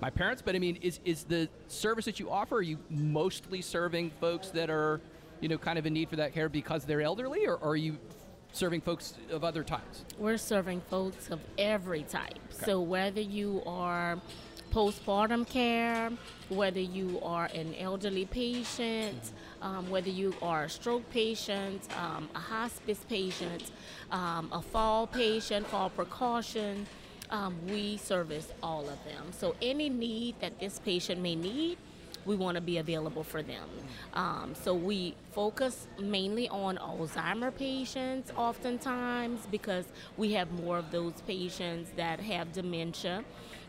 my 0.00 0.10
parents. 0.10 0.42
But 0.42 0.54
I 0.54 0.58
mean, 0.58 0.76
is 0.76 1.00
is 1.04 1.24
the 1.24 1.48
service 1.68 2.04
that 2.04 2.20
you 2.20 2.30
offer? 2.30 2.56
Are 2.56 2.62
you 2.62 2.78
mostly 2.90 3.62
serving 3.62 4.10
folks 4.20 4.48
that 4.50 4.70
are, 4.70 5.00
you 5.40 5.48
know, 5.48 5.58
kind 5.58 5.78
of 5.78 5.86
in 5.86 5.92
need 5.92 6.08
for 6.08 6.16
that 6.16 6.32
care 6.32 6.48
because 6.48 6.84
they're 6.84 7.02
elderly, 7.02 7.46
or, 7.46 7.56
or 7.56 7.70
are 7.70 7.76
you 7.76 7.98
serving 8.52 8.80
folks 8.80 9.14
of 9.30 9.44
other 9.44 9.64
types? 9.64 10.04
We're 10.18 10.38
serving 10.38 10.80
folks 10.88 11.30
of 11.30 11.40
every 11.58 12.04
type. 12.04 12.38
So 12.50 12.80
whether 12.80 13.20
you 13.20 13.62
are 13.66 14.18
postpartum 14.74 15.48
care, 15.48 16.10
whether 16.48 16.80
you 16.80 17.20
are 17.22 17.48
an 17.54 17.72
elderly 17.78 18.24
patient, 18.24 19.30
um, 19.62 19.88
whether 19.88 20.10
you 20.10 20.34
are 20.42 20.64
a 20.64 20.68
stroke 20.68 21.08
patient, 21.10 21.80
um, 21.96 22.28
a 22.34 22.40
hospice 22.40 22.98
patient, 23.08 23.70
um, 24.10 24.48
a 24.50 24.60
fall 24.60 25.06
patient, 25.06 25.64
fall 25.68 25.90
precaution, 25.90 26.86
um, 27.30 27.54
we 27.68 27.96
service 27.98 28.48
all 28.64 28.80
of 28.80 28.98
them. 29.04 29.30
So 29.30 29.54
any 29.62 29.88
need 29.88 30.40
that 30.40 30.58
this 30.58 30.80
patient 30.80 31.20
may 31.20 31.36
need, 31.36 31.78
we 32.26 32.34
want 32.34 32.56
to 32.56 32.60
be 32.60 32.78
available 32.78 33.22
for 33.22 33.42
them. 33.42 33.68
Um, 34.14 34.54
so 34.60 34.74
we 34.74 35.14
focus 35.32 35.86
mainly 36.00 36.48
on 36.48 36.78
Alzheimer 36.78 37.54
patients 37.54 38.32
oftentimes 38.36 39.46
because 39.52 39.84
we 40.16 40.32
have 40.32 40.50
more 40.50 40.78
of 40.78 40.90
those 40.90 41.12
patients 41.28 41.92
that 41.96 42.18
have 42.18 42.52
dementia. 42.52 43.24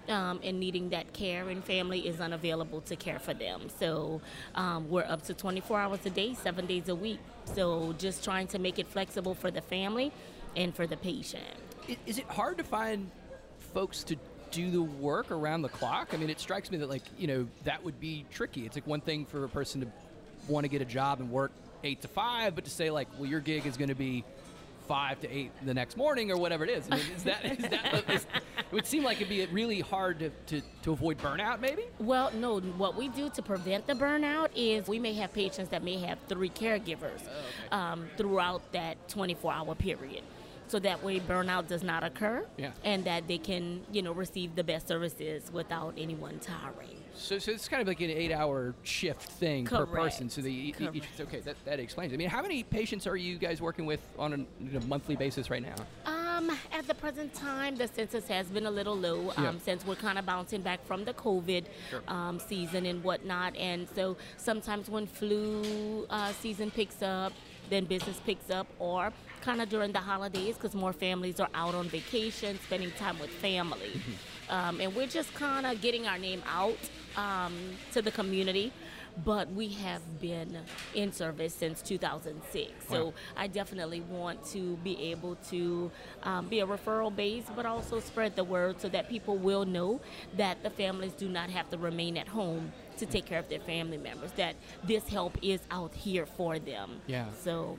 Um, 0.07 0.39
and 0.43 0.59
needing 0.59 0.89
that 0.89 1.13
care, 1.13 1.49
and 1.49 1.63
family 1.63 2.07
is 2.07 2.21
unavailable 2.21 2.81
to 2.81 2.95
care 2.95 3.17
for 3.17 3.33
them. 3.33 3.69
So 3.79 4.21
um, 4.53 4.87
we're 4.87 5.03
up 5.03 5.23
to 5.23 5.33
24 5.33 5.79
hours 5.79 6.05
a 6.05 6.11
day, 6.11 6.35
seven 6.35 6.67
days 6.67 6.89
a 6.89 6.95
week. 6.95 7.19
So 7.45 7.95
just 7.97 8.23
trying 8.23 8.45
to 8.49 8.59
make 8.59 8.77
it 8.77 8.87
flexible 8.87 9.33
for 9.33 9.49
the 9.49 9.61
family 9.61 10.11
and 10.55 10.75
for 10.75 10.85
the 10.85 10.97
patient. 10.97 11.43
Is 12.05 12.19
it 12.19 12.25
hard 12.27 12.59
to 12.59 12.63
find 12.63 13.09
folks 13.73 14.03
to 14.05 14.15
do 14.51 14.71
the 14.71 14.81
work 14.81 15.31
around 15.31 15.61
the 15.63 15.69
clock? 15.69 16.09
I 16.13 16.17
mean, 16.17 16.29
it 16.29 16.39
strikes 16.39 16.71
me 16.71 16.77
that 16.77 16.89
like 16.89 17.03
you 17.17 17.27
know 17.27 17.47
that 17.63 17.83
would 17.83 17.99
be 17.99 18.25
tricky. 18.31 18.65
It's 18.65 18.75
like 18.75 18.87
one 18.87 19.01
thing 19.01 19.25
for 19.25 19.43
a 19.43 19.49
person 19.49 19.81
to 19.81 19.87
want 20.47 20.63
to 20.63 20.67
get 20.67 20.81
a 20.81 20.85
job 20.85 21.19
and 21.19 21.29
work 21.29 21.51
eight 21.83 22.01
to 22.01 22.07
five, 22.07 22.55
but 22.55 22.65
to 22.65 22.71
say 22.71 22.89
like, 22.89 23.07
well, 23.17 23.29
your 23.29 23.39
gig 23.39 23.65
is 23.65 23.77
going 23.77 23.89
to 23.89 23.95
be 23.95 24.23
five 24.87 25.19
to 25.21 25.29
eight 25.31 25.51
the 25.65 25.73
next 25.73 25.97
morning 25.97 26.31
or 26.31 26.37
whatever 26.37 26.63
it 26.63 26.69
is. 26.69 26.87
I 26.91 26.97
mean, 26.97 27.05
is 27.15 27.23
that 27.23 27.45
is 27.45 27.57
that? 27.69 28.09
Is, 28.09 28.25
it 28.57 28.71
would 28.71 28.85
seem 28.85 29.03
like 29.03 29.17
it'd 29.17 29.29
be 29.29 29.45
really 29.47 29.79
hard 29.79 30.19
to, 30.19 30.29
to, 30.47 30.61
to 30.83 30.91
avoid 30.91 31.17
burnout, 31.19 31.59
maybe. 31.59 31.83
Well, 31.99 32.31
no, 32.33 32.59
what 32.59 32.95
we 32.95 33.07
do 33.09 33.29
to 33.29 33.41
prevent 33.41 33.87
the 33.87 33.93
burnout 33.93 34.49
is 34.55 34.87
we 34.87 34.99
may 34.99 35.13
have 35.13 35.33
patients 35.33 35.69
that 35.69 35.83
may 35.83 35.97
have 35.99 36.17
three 36.27 36.49
caregivers 36.49 37.21
um, 37.71 38.07
throughout 38.17 38.71
that 38.71 39.07
24 39.09 39.53
hour 39.53 39.75
period. 39.75 40.23
so 40.67 40.79
that 40.79 41.03
way 41.03 41.19
burnout 41.19 41.67
does 41.67 41.83
not 41.83 42.03
occur 42.03 42.43
Yeah. 42.57 42.71
and 42.83 43.05
that 43.05 43.27
they 43.27 43.37
can 43.37 43.81
you 43.91 44.01
know 44.01 44.11
receive 44.13 44.55
the 44.55 44.63
best 44.63 44.87
services 44.87 45.51
without 45.53 45.93
anyone 45.97 46.39
tiring 46.39 46.97
So, 47.15 47.39
so 47.39 47.51
it's 47.51 47.67
kind 47.67 47.81
of 47.81 47.87
like 47.87 48.01
an 48.01 48.09
eight-hour 48.09 48.75
shift 48.83 49.23
thing 49.31 49.65
per 49.65 49.85
person. 49.85 50.29
So 50.29 50.41
the 50.41 50.51
e- 50.51 50.67
each, 50.67 50.75
Correct. 50.77 51.21
okay, 51.21 51.39
that, 51.41 51.55
that 51.65 51.79
explains. 51.79 52.11
it. 52.11 52.15
I 52.15 52.17
mean, 52.17 52.29
how 52.29 52.41
many 52.41 52.63
patients 52.63 53.07
are 53.07 53.15
you 53.15 53.37
guys 53.37 53.61
working 53.61 53.85
with 53.85 54.01
on 54.19 54.33
a, 54.33 54.37
know, 54.37 54.79
monthly 54.87 55.15
basis 55.15 55.49
right 55.49 55.63
now? 55.63 55.75
Um, 56.05 56.51
at 56.73 56.85
the 56.87 56.93
present 56.93 57.33
time, 57.33 57.75
the 57.75 57.87
census 57.87 58.27
has 58.27 58.47
been 58.47 58.65
a 58.65 58.71
little 58.71 58.95
low 58.95 59.31
um, 59.37 59.43
Yeah. 59.43 59.51
since 59.63 59.85
we're 59.85 59.95
kind 59.95 60.19
of 60.19 60.25
bouncing 60.25 60.61
back 60.61 60.85
from 60.85 61.05
the 61.05 61.13
COVID 61.13 61.65
um, 62.09 62.39
season 62.39 62.85
and 62.85 63.03
whatnot. 63.03 63.55
And 63.55 63.87
so 63.95 64.17
sometimes 64.37 64.89
when 64.89 65.07
flu 65.07 66.05
uh, 66.09 66.33
season 66.33 66.69
picks 66.71 67.01
up, 67.01 67.31
then 67.69 67.85
business 67.85 68.19
picks 68.25 68.49
up, 68.51 68.67
or 68.77 69.11
kind 69.41 69.61
of 69.61 69.69
during 69.69 69.91
the 69.91 69.99
holidays 69.99 70.55
because 70.55 70.75
more 70.75 70.93
families 70.93 71.39
are 71.39 71.49
out 71.55 71.73
on 71.73 71.87
vacation, 71.87 72.59
spending 72.65 72.91
time 72.91 73.17
with 73.19 73.29
family. 73.29 74.01
Um, 74.49 74.79
and 74.81 74.95
we're 74.95 75.07
just 75.07 75.33
kind 75.33 75.65
of 75.65 75.81
getting 75.81 76.07
our 76.07 76.17
name 76.17 76.43
out 76.47 76.77
um, 77.17 77.53
to 77.93 78.01
the 78.01 78.11
community. 78.11 78.71
But 79.23 79.49
we 79.53 79.69
have 79.69 80.19
been 80.19 80.57
in 80.93 81.13
service 81.13 81.53
since 81.53 81.81
2006. 81.81 82.71
So 82.89 83.05
Wow. 83.05 83.13
I 83.37 83.47
definitely 83.47 84.01
want 84.01 84.43
to 84.47 84.75
be 84.83 85.11
able 85.11 85.35
to 85.51 85.89
um, 86.23 86.47
be 86.49 86.59
a 86.59 86.67
referral 86.67 87.15
base, 87.15 87.45
but 87.55 87.65
also 87.65 88.01
spread 88.01 88.35
the 88.35 88.43
word 88.43 88.81
so 88.81 88.89
that 88.89 89.07
people 89.07 89.37
will 89.37 89.63
know 89.63 90.01
that 90.35 90.63
the 90.63 90.69
families 90.69 91.13
do 91.13 91.29
not 91.29 91.49
have 91.49 91.69
to 91.69 91.77
remain 91.77 92.17
at 92.17 92.27
home 92.27 92.73
to 92.97 93.05
take 93.05 93.25
care 93.25 93.39
of 93.39 93.47
their 93.47 93.61
family 93.61 93.97
members, 93.97 94.31
that 94.33 94.55
this 94.83 95.07
help 95.07 95.37
is 95.41 95.61
out 95.71 95.93
here 95.95 96.25
for 96.25 96.59
them. 96.59 96.99
Yeah. 97.07 97.27
So 97.41 97.77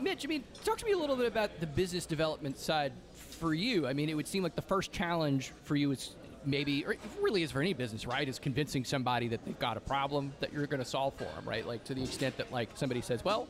Mitch, 0.00 0.24
I 0.24 0.28
mean, 0.28 0.42
talk 0.64 0.78
to 0.78 0.84
me 0.84 0.92
a 0.92 0.98
little 0.98 1.16
bit 1.16 1.26
about 1.26 1.60
the 1.60 1.66
business 1.66 2.06
development 2.06 2.58
side 2.58 2.92
for 3.40 3.54
you. 3.54 3.86
I 3.86 3.94
mean, 3.94 4.08
it 4.08 4.14
would 4.14 4.28
seem 4.28 4.42
like 4.42 4.54
the 4.54 4.62
first 4.62 4.92
challenge 4.92 5.52
for 5.64 5.74
you 5.74 5.90
is 5.90 6.14
maybe, 6.44 6.84
or 6.86 6.92
it 6.92 7.00
really 7.20 7.42
is 7.42 7.50
for 7.50 7.60
any 7.60 7.72
business, 7.72 8.06
right? 8.06 8.28
Is 8.28 8.38
convincing 8.38 8.84
somebody 8.84 9.28
that 9.28 9.44
they've 9.44 9.58
got 9.58 9.76
a 9.76 9.80
problem 9.80 10.32
that 10.40 10.52
you're 10.52 10.66
going 10.66 10.82
to 10.82 10.88
solve 10.88 11.14
for 11.14 11.24
them, 11.24 11.44
right? 11.44 11.66
Like 11.66 11.84
to 11.84 11.94
the 11.94 12.02
extent 12.02 12.36
that 12.36 12.52
like 12.52 12.68
somebody 12.74 13.00
says, 13.00 13.24
well, 13.24 13.48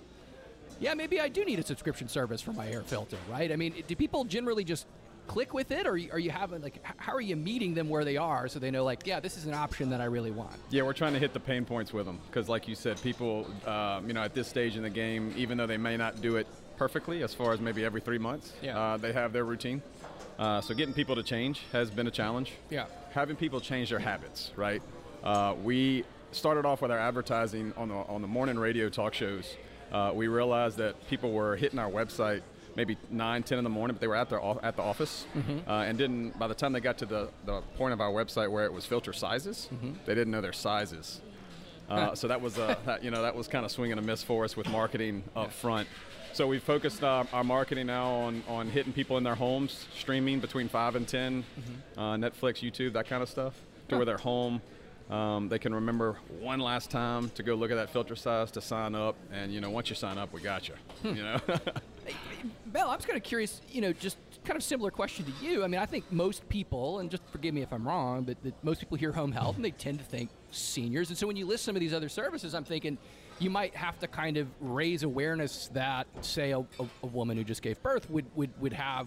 yeah, 0.79 0.95
maybe 0.95 1.21
I 1.21 1.29
do 1.29 1.45
need 1.45 1.59
a 1.59 1.65
subscription 1.65 2.09
service 2.09 2.41
for 2.41 2.53
my 2.53 2.69
air 2.69 2.83
filter, 2.83 3.19
right? 3.29 3.53
I 3.53 3.57
mean, 3.57 3.75
do 3.87 3.97
people 3.97 4.25
generally 4.25 4.65
just 4.65 4.87
click 5.27 5.55
with 5.55 5.71
it, 5.71 5.87
or 5.87 5.93
are 5.93 6.19
you 6.19 6.31
having 6.31 6.63
like, 6.63 6.83
how 6.97 7.13
are 7.13 7.21
you 7.21 7.37
meeting 7.37 7.75
them 7.75 7.89
where 7.89 8.05
they 8.05 8.17
are 8.17 8.49
so 8.49 8.59
they 8.59 8.71
know 8.71 8.83
like, 8.83 9.07
yeah, 9.07 9.21
this 9.21 9.37
is 9.37 9.47
an 9.47 9.55
option 9.55 9.91
that 9.91 10.01
I 10.01 10.07
really 10.07 10.31
want? 10.31 10.53
Yeah, 10.71 10.83
we're 10.83 10.93
trying 10.93 11.13
to 11.13 11.19
hit 11.19 11.33
the 11.33 11.41
pain 11.41 11.65
points 11.65 11.93
with 11.93 12.07
them 12.07 12.19
because, 12.27 12.49
like 12.49 12.67
you 12.67 12.75
said, 12.75 13.01
people, 13.03 13.47
um, 13.67 14.09
you 14.09 14.13
know, 14.13 14.23
at 14.23 14.35
this 14.35 14.49
stage 14.49 14.77
in 14.77 14.83
the 14.83 14.91
game, 14.91 15.33
even 15.37 15.59
though 15.59 15.67
they 15.67 15.77
may 15.77 15.97
not 15.97 16.21
do 16.21 16.37
it 16.37 16.47
perfectly, 16.85 17.23
as 17.23 17.35
far 17.35 17.53
as 17.53 17.61
maybe 17.61 17.85
every 17.85 18.01
three 18.01 18.17
months, 18.17 18.55
Yeah. 18.63 18.79
uh, 18.81 18.97
they 18.97 19.13
have 19.13 19.35
their 19.35 19.45
routine. 19.45 19.83
Uh, 20.39 20.63
so 20.63 20.73
getting 20.73 20.95
people 20.95 21.15
to 21.15 21.23
change 21.23 21.61
has 21.73 21.91
been 21.91 22.07
a 22.07 22.11
challenge. 22.11 22.53
Yeah. 22.71 22.87
Having 23.13 23.37
people 23.37 23.61
change 23.61 23.91
their 23.91 23.99
habits, 23.99 24.51
right? 24.57 24.81
Uh, 25.23 25.55
we 25.63 26.05
started 26.33 26.65
off 26.65 26.81
with 26.81 26.91
our 26.91 26.99
advertising 26.99 27.75
on 27.77 27.89
the 27.89 27.95
on 28.15 28.23
the 28.23 28.29
morning 28.29 28.59
radio 28.59 28.89
talk 28.89 29.13
shows. 29.13 29.45
Uh, 29.93 30.13
we 30.15 30.27
realized 30.29 30.79
that 30.79 30.95
people 31.11 31.33
were 31.33 31.55
hitting 31.57 31.79
our 31.79 31.91
website 31.91 32.41
maybe 32.77 32.97
9, 33.11 33.43
10 33.43 33.59
in 33.59 33.65
the 33.65 33.69
morning, 33.79 33.95
but 33.95 34.01
they 34.01 34.07
were 34.07 34.17
at 34.17 34.31
their 34.31 34.41
at 34.63 34.75
the 34.77 34.83
office, 34.83 35.27
uh, 35.69 35.73
and 35.89 35.99
didn't. 35.99 36.39
By 36.39 36.49
the 36.49 36.55
time 36.55 36.73
they 36.73 36.81
got 36.81 36.97
to 36.99 37.07
the, 37.07 37.29
the 37.45 37.61
point 37.77 37.93
of 37.93 38.01
our 38.01 38.11
website 38.21 38.51
where 38.51 38.65
it 38.65 38.73
was 38.73 38.87
filter 38.87 39.13
sizes, 39.13 39.69
they 40.07 40.15
didn't 40.15 40.31
know 40.31 40.41
their 40.41 40.55
sizes. 40.55 41.21
Uh, 41.91 42.15
so 42.15 42.29
that 42.29 42.41
was 42.41 42.59
uh, 42.59 42.77
that, 42.87 43.03
you 43.03 43.11
know 43.11 43.23
that 43.23 43.35
was 43.35 43.49
kind 43.49 43.65
of 43.65 43.71
swinging 43.71 43.99
a 43.99 44.03
miss 44.03 44.23
for 44.23 44.45
us 44.45 44.57
with 44.57 44.69
marketing 44.69 45.25
up 45.35 45.53
front. 45.53 45.89
So 46.33 46.47
we've 46.47 46.63
focused 46.63 47.03
our, 47.03 47.27
our 47.33 47.43
marketing 47.43 47.89
now 47.89 48.09
on, 48.09 48.45
on 48.47 48.69
hitting 48.69 48.93
people 48.93 49.17
in 49.19 49.25
their 49.25 49.35
homes, 49.35 49.87
streaming 49.99 50.39
between 50.39 50.69
five 50.69 50.95
and 50.95 51.07
10 51.07 51.45
uh, 51.97 52.03
Netflix, 52.15 52.63
YouTube, 52.63 52.93
that 52.93 53.09
kind 53.09 53.21
of 53.21 53.29
stuff, 53.29 53.55
to 53.89 53.97
where 53.97 54.05
they're 54.05 54.17
home. 54.17 54.63
Um, 55.11 55.49
they 55.49 55.59
can 55.59 55.75
remember 55.75 56.19
one 56.39 56.61
last 56.61 56.89
time 56.89 57.31
to 57.31 57.43
go 57.43 57.57
look 57.57 57.73
at 57.73 57.75
that 57.75 57.91
filter 57.91 58.15
size 58.15 58.53
to 58.53 58.61
sign 58.61 58.95
up, 58.95 59.17
and 59.33 59.53
you 59.53 59.61
know 59.61 59.71
once 59.71 59.91
you 59.91 59.97
sign 59.97 60.19
up, 60.19 60.33
we 60.33 60.41
got 60.41 60.69
you. 60.69 60.75
You 61.03 61.23
know. 61.25 61.41
Mel, 62.73 62.91
I'm 62.91 62.97
just 62.99 63.09
kind 63.09 63.17
of 63.17 63.23
curious, 63.23 63.61
you 63.71 63.81
know, 63.81 63.93
just 63.93 64.17
kind 64.45 64.57
of 64.57 64.63
similar 64.63 64.91
question 64.91 65.25
to 65.25 65.45
you. 65.45 65.65
I 65.65 65.67
mean, 65.67 65.81
I 65.81 65.87
think 65.87 66.11
most 66.11 66.49
people, 66.49 67.01
and 67.01 67.11
just 67.11 67.23
forgive 67.31 67.53
me 67.55 67.63
if 67.63 67.73
I'm 67.73 67.87
wrong, 67.87 68.23
but 68.23 68.43
that 68.43 68.55
most 68.65 68.81
people 68.81 68.97
hear 68.97 69.13
home 69.13 69.33
health 69.33 69.57
and 69.57 69.65
they 69.65 69.71
tend 69.71 69.99
to 69.99 70.05
think 70.05 70.31
seniors. 70.51 71.11
And 71.11 71.19
so 71.19 71.27
when 71.27 71.37
you 71.37 71.47
list 71.47 71.65
some 71.65 71.77
of 71.77 71.81
these 71.81 71.93
other 71.93 72.09
services, 72.09 72.55
I'm 72.55 72.65
thinking 72.65 72.97
you 73.39 73.51
might 73.51 73.75
have 73.75 73.99
to 74.01 74.07
kind 74.07 74.37
of 74.37 74.49
raise 74.61 75.03
awareness 75.03 75.69
that, 75.75 76.07
say, 76.21 76.53
a, 76.53 76.61
a, 76.61 76.87
a 77.03 77.07
woman 77.07 77.37
who 77.37 77.45
just 77.45 77.63
gave 77.63 77.83
birth 77.83 78.09
would, 78.11 78.27
would, 78.35 78.51
would 78.61 78.73
have, 78.73 79.07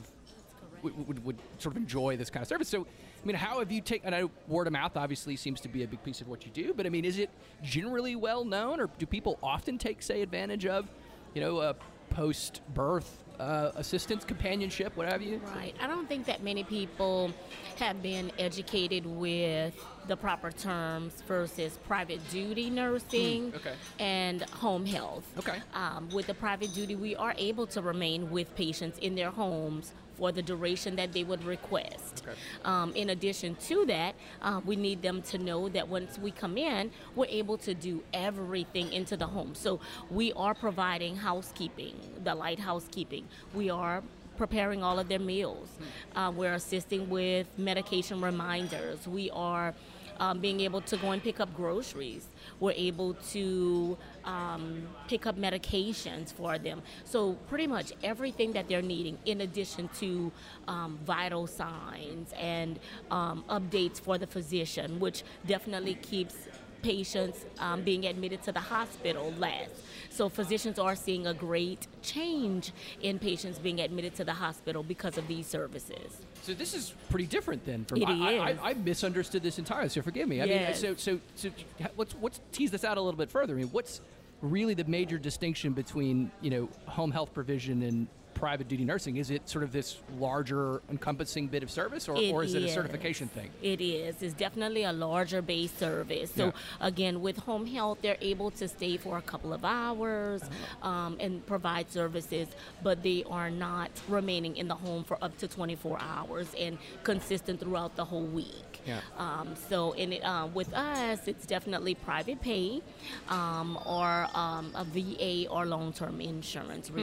would, 0.82 1.08
would, 1.08 1.26
would 1.26 1.38
sort 1.60 1.76
of 1.76 1.82
enjoy 1.82 2.18
this 2.18 2.30
kind 2.30 2.42
of 2.42 2.48
service. 2.48 2.68
So, 2.68 2.82
I 2.82 3.26
mean, 3.26 3.36
how 3.36 3.60
have 3.60 3.72
you 3.72 3.80
taken, 3.80 4.08
and 4.08 4.16
I 4.16 4.22
know 4.22 4.32
word 4.48 4.68
of 4.68 4.74
mouth 4.74 4.98
obviously 4.98 5.36
seems 5.36 5.62
to 5.62 5.70
be 5.70 5.84
a 5.84 5.88
big 5.88 6.04
piece 6.04 6.20
of 6.20 6.28
what 6.28 6.46
you 6.46 6.52
do, 6.52 6.74
but 6.74 6.86
I 6.86 6.90
mean, 6.90 7.06
is 7.06 7.18
it 7.18 7.30
generally 7.64 8.16
well 8.16 8.44
known 8.44 8.80
or 8.80 8.90
do 8.98 9.06
people 9.06 9.40
often 9.42 9.78
take, 9.78 10.04
say, 10.04 10.22
advantage 10.22 10.66
of, 10.66 10.88
you 11.34 11.42
know, 11.42 11.58
uh, 11.60 11.74
post 12.14 12.62
birth 12.74 13.24
uh, 13.40 13.72
assistance, 13.76 14.24
companionship, 14.24 14.96
what 14.96 15.12
have 15.12 15.22
you? 15.22 15.42
Right. 15.56 15.76
I 15.82 15.88
don't 15.88 16.08
think 16.08 16.26
that 16.28 16.44
many 16.44 16.64
people 16.64 17.32
have 17.78 18.02
been 18.02 18.32
educated 18.38 19.06
with 19.06 19.74
the 20.08 20.16
proper 20.18 20.52
terms 20.52 21.14
versus 21.28 21.78
private 21.88 22.20
duty 22.30 22.70
nursing 22.70 23.52
Hmm, 23.52 23.56
okay. 23.58 23.74
and 24.00 24.42
home 24.50 24.86
health. 24.86 25.24
Okay. 25.40 25.60
Um, 25.74 26.10
with 26.14 26.28
the 26.28 26.34
private 26.34 26.74
duty, 26.74 26.96
we 26.96 27.16
are 27.16 27.34
able 27.38 27.68
to 27.68 27.82
remain 27.82 28.30
with 28.30 28.54
patients 28.56 28.98
in 29.00 29.16
their 29.16 29.32
homes 29.32 29.94
for 30.18 30.32
the 30.32 30.42
duration 30.44 30.96
that 30.98 31.12
they 31.14 31.24
would 31.24 31.44
request. 31.44 32.24
Okay. 32.28 32.38
Um, 32.66 32.94
in 32.96 33.10
addition 33.10 33.56
to 33.68 33.86
that, 33.88 34.14
uh, 34.44 34.62
we 34.64 34.76
need 34.76 35.02
them 35.02 35.22
to 35.24 35.38
know 35.40 35.70
that 35.70 35.88
once 35.88 36.20
we 36.20 36.30
come 36.32 36.58
in, 36.58 36.92
we're 37.16 37.26
able 37.30 37.58
to 37.60 37.74
do 37.74 38.04
everything 38.14 38.94
into 38.94 39.18
the 39.18 39.26
home. 39.28 39.56
So 39.56 39.80
we 40.12 40.32
are 40.34 40.54
providing 40.54 41.16
housekeeping, 41.16 41.96
the 42.24 42.36
light 42.36 42.60
housekeeping. 42.60 43.26
We 43.56 43.70
are 43.72 44.04
preparing 44.38 44.84
all 44.84 44.98
of 45.00 45.08
their 45.08 45.20
meals. 45.20 45.68
Uh, 46.16 46.32
we're 46.36 46.54
assisting 46.54 47.10
with 47.10 47.48
medication 47.58 48.20
reminders. 48.22 49.08
We 49.08 49.30
are 49.32 49.74
um, 50.20 50.40
being 50.40 50.62
able 50.62 50.82
to 50.82 50.98
go 50.98 51.12
and 51.12 51.24
pick 51.24 51.40
up 51.40 51.54
groceries. 51.56 52.28
We're 52.60 52.72
able 52.72 53.14
to 53.32 53.98
um, 54.26 54.88
pick 55.08 55.26
up 55.26 55.38
medications 55.38 56.34
for 56.34 56.58
them. 56.58 56.82
So, 57.04 57.34
pretty 57.50 57.68
much 57.68 57.94
everything 58.04 58.54
that 58.54 58.68
they're 58.68 58.82
needing, 58.82 59.18
in 59.26 59.42
addition 59.42 59.90
to 60.00 60.32
um, 60.68 61.00
vital 61.06 61.48
signs 61.48 62.34
and 62.40 62.80
um, 63.12 63.44
updates 63.50 64.00
for 64.00 64.18
the 64.18 64.28
physician, 64.28 65.00
which 65.00 65.24
definitely 65.46 65.96
keeps 65.96 66.36
patients 66.84 67.46
um, 67.60 67.82
being 67.82 68.06
admitted 68.06 68.44
to 68.44 68.52
the 68.52 68.60
hospital 68.60 69.34
less. 69.40 69.70
So 70.10 70.30
physicians 70.30 70.78
are 70.78 70.96
seeing 70.96 71.26
a 71.26 71.34
great 71.34 71.88
change 72.04 72.72
in 73.02 73.18
patients 73.18 73.58
being 73.58 73.80
admitted 73.80 74.14
to 74.16 74.24
the 74.24 74.34
hospital 74.34 74.84
because 74.84 75.18
of 75.18 75.28
these 75.28 75.48
services. 75.48 76.22
So 76.44 76.54
this 76.54 76.74
is 76.74 76.94
pretty 77.10 77.26
different 77.26 77.66
then. 77.66 77.86
From 77.86 78.02
It 78.02 78.08
I, 78.10 78.12
I, 78.12 78.50
is. 78.52 78.60
I, 78.62 78.70
I 78.72 78.74
misunderstood 78.74 79.42
this 79.44 79.60
entirely. 79.60 79.88
So 79.90 80.02
forgive 80.02 80.28
me. 80.28 80.42
I 80.42 80.46
Yes. 80.46 80.84
mean, 80.84 80.98
so 80.98 81.20
so 81.36 81.50
so 81.50 81.90
let's 81.98 82.14
let's 82.22 82.42
tease 82.52 82.70
this 82.70 82.84
out 82.84 82.98
a 82.98 83.02
little 83.02 83.18
bit 83.18 83.32
further. 83.32 83.54
I 83.54 83.58
mean, 83.58 83.70
what's 83.72 84.02
really 84.42 84.74
the 84.74 84.84
major 84.84 85.18
distinction 85.18 85.72
between 85.72 86.30
you 86.42 86.50
know 86.50 86.70
home 86.86 87.12
health 87.12 87.34
provision 87.34 87.82
and 87.84 88.08
private 88.44 88.68
duty 88.68 88.84
nursing? 88.84 89.16
Is 89.16 89.32
it 89.32 89.48
sort 89.48 89.64
of 89.64 89.72
this 89.72 90.02
larger, 90.20 90.82
encompassing 90.92 91.48
bit 91.48 91.64
of 91.64 91.72
service, 91.72 92.10
or, 92.10 92.16
or 92.34 92.44
is 92.44 92.54
it 92.56 92.64
a 92.64 92.68
certification 92.68 93.30
thing? 93.30 93.50
It 93.62 93.80
is. 93.80 94.22
It's 94.22 94.34
definitely 94.34 94.84
a 94.84 94.92
larger 94.92 95.42
base 95.42 95.72
service. 95.72 96.30
So 96.36 96.48
Yeah. 96.48 96.52
again, 96.90 97.22
with 97.22 97.38
home 97.38 97.66
health, 97.66 98.00
they're 98.02 98.18
able 98.34 98.52
to 98.60 98.68
stay 98.68 98.98
for 98.98 99.18
a 99.18 99.22
couple 99.22 99.54
of 99.54 99.64
hours 99.64 100.42
Uh-huh. 100.44 100.90
um, 100.90 101.12
and 101.22 101.34
provide 101.54 101.90
services, 101.90 102.50
but 102.84 103.02
they 103.02 103.24
are 103.30 103.50
not 103.50 103.92
remaining 104.10 104.58
in 104.58 104.68
the 104.68 104.76
home 104.76 105.06
for 105.06 105.18
up 105.24 105.38
to 105.38 105.48
24 105.48 105.98
hours 106.02 106.48
and 106.60 106.78
consistent 107.04 107.62
throughout 107.62 107.96
the 107.96 108.04
whole 108.04 108.26
week. 108.42 108.82
Yeah. 108.86 109.00
Um, 109.18 109.56
so 109.70 109.94
in 109.94 110.12
it, 110.12 110.22
uh, 110.26 110.48
with 110.54 110.74
us, 110.74 111.30
it's 111.30 111.46
definitely 111.46 111.96
private 111.96 112.42
pay 112.42 112.82
um, 113.30 113.80
or 113.86 114.28
um, 114.36 114.66
a 114.76 114.84
VA 114.84 115.48
or 115.50 115.66
long-term 115.66 116.20
insurance 116.20 116.90
Hmm. 116.90 116.98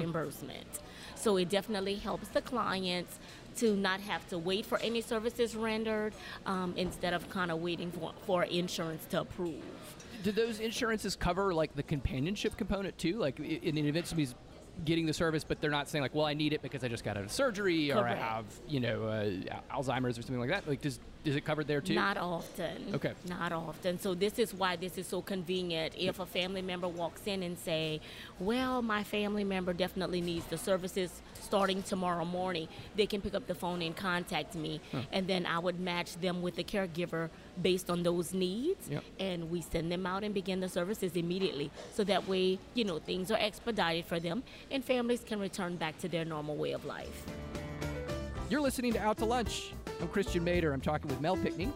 So 1.20 1.36
it 1.36 1.50
definitely 1.50 1.96
helps 1.96 2.28
the 2.28 2.40
clients 2.40 3.18
to 3.56 3.76
not 3.76 4.00
have 4.00 4.26
to 4.28 4.38
wait 4.38 4.64
for 4.64 4.78
any 4.78 5.02
services 5.02 5.54
rendered 5.54 6.14
um, 6.46 6.72
instead 6.76 7.12
of 7.12 7.28
kind 7.28 7.50
of 7.50 7.60
waiting 7.60 7.92
for, 7.92 8.12
for 8.24 8.44
insurance 8.44 9.04
to 9.10 9.20
approve. 9.20 9.62
Do 10.22 10.32
those 10.32 10.60
insurances 10.60 11.16
cover 11.16 11.52
like 11.52 11.74
the 11.74 11.82
companionship 11.82 12.56
component 12.56 12.96
too? 12.96 13.18
Like 13.18 13.38
in 13.38 13.74
the 13.74 13.86
event 13.86 14.06
somebody's 14.06 14.34
getting 14.84 15.04
the 15.04 15.12
service, 15.12 15.44
but 15.44 15.60
they're 15.60 15.70
not 15.70 15.90
saying 15.90 16.00
like, 16.00 16.14
well, 16.14 16.24
I 16.24 16.32
need 16.32 16.54
it 16.54 16.62
because 16.62 16.82
I 16.84 16.88
just 16.88 17.04
got 17.04 17.18
out 17.18 17.24
of 17.24 17.32
surgery 17.32 17.92
or 17.92 18.06
I 18.06 18.14
have, 18.14 18.46
you 18.66 18.80
know, 18.80 19.04
uh, 19.04 19.76
Alzheimer's 19.76 20.18
or 20.18 20.22
something 20.22 20.40
like 20.40 20.50
that. 20.50 20.66
Like, 20.66 20.80
does 20.80 21.00
is 21.24 21.36
it 21.36 21.44
covered 21.44 21.66
there 21.66 21.80
too? 21.80 21.94
Not 21.94 22.16
often. 22.16 22.94
Okay. 22.94 23.12
Not 23.28 23.52
often. 23.52 23.98
So 23.98 24.14
this 24.14 24.38
is 24.38 24.54
why 24.54 24.76
this 24.76 24.96
is 24.96 25.06
so 25.06 25.20
convenient. 25.20 25.94
If 25.98 26.18
a 26.18 26.26
family 26.26 26.62
member 26.62 26.88
walks 26.88 27.26
in 27.26 27.42
and 27.42 27.58
say, 27.58 28.00
"Well, 28.38 28.80
my 28.82 29.04
family 29.04 29.44
member 29.44 29.72
definitely 29.72 30.20
needs 30.20 30.46
the 30.46 30.56
services 30.58 31.20
starting 31.40 31.82
tomorrow 31.82 32.24
morning," 32.24 32.68
they 32.96 33.06
can 33.06 33.20
pick 33.20 33.34
up 33.34 33.46
the 33.46 33.54
phone 33.54 33.82
and 33.82 33.94
contact 33.94 34.54
me, 34.54 34.80
and 35.12 35.26
then 35.26 35.44
I 35.46 35.58
would 35.58 35.78
match 35.78 36.14
them 36.16 36.40
with 36.42 36.56
the 36.56 36.64
caregiver 36.64 37.28
based 37.60 37.90
on 37.90 38.02
those 38.02 38.32
needs, 38.32 38.88
Yep. 38.88 39.04
and 39.18 39.50
we 39.50 39.60
send 39.60 39.92
them 39.92 40.06
out 40.06 40.24
and 40.24 40.32
begin 40.32 40.60
the 40.60 40.68
services 40.68 41.16
immediately. 41.16 41.70
So 41.92 42.04
that 42.04 42.26
way, 42.26 42.58
you 42.74 42.84
know, 42.84 42.98
things 42.98 43.30
are 43.30 43.38
expedited 43.38 44.06
for 44.06 44.18
them, 44.18 44.42
and 44.70 44.82
families 44.82 45.22
can 45.22 45.38
return 45.38 45.76
back 45.76 45.98
to 45.98 46.08
their 46.08 46.24
normal 46.24 46.56
way 46.56 46.72
of 46.72 46.84
life. 46.84 47.26
You're 48.48 48.62
listening 48.62 48.92
to 48.94 48.98
Out 49.00 49.18
to 49.18 49.24
Lunch. 49.26 49.72
I'm 50.00 50.08
Christian 50.08 50.44
Mader. 50.44 50.72
I'm 50.72 50.80
talking 50.80 51.08
with 51.08 51.20
Mel 51.20 51.36
Pickney, 51.36 51.70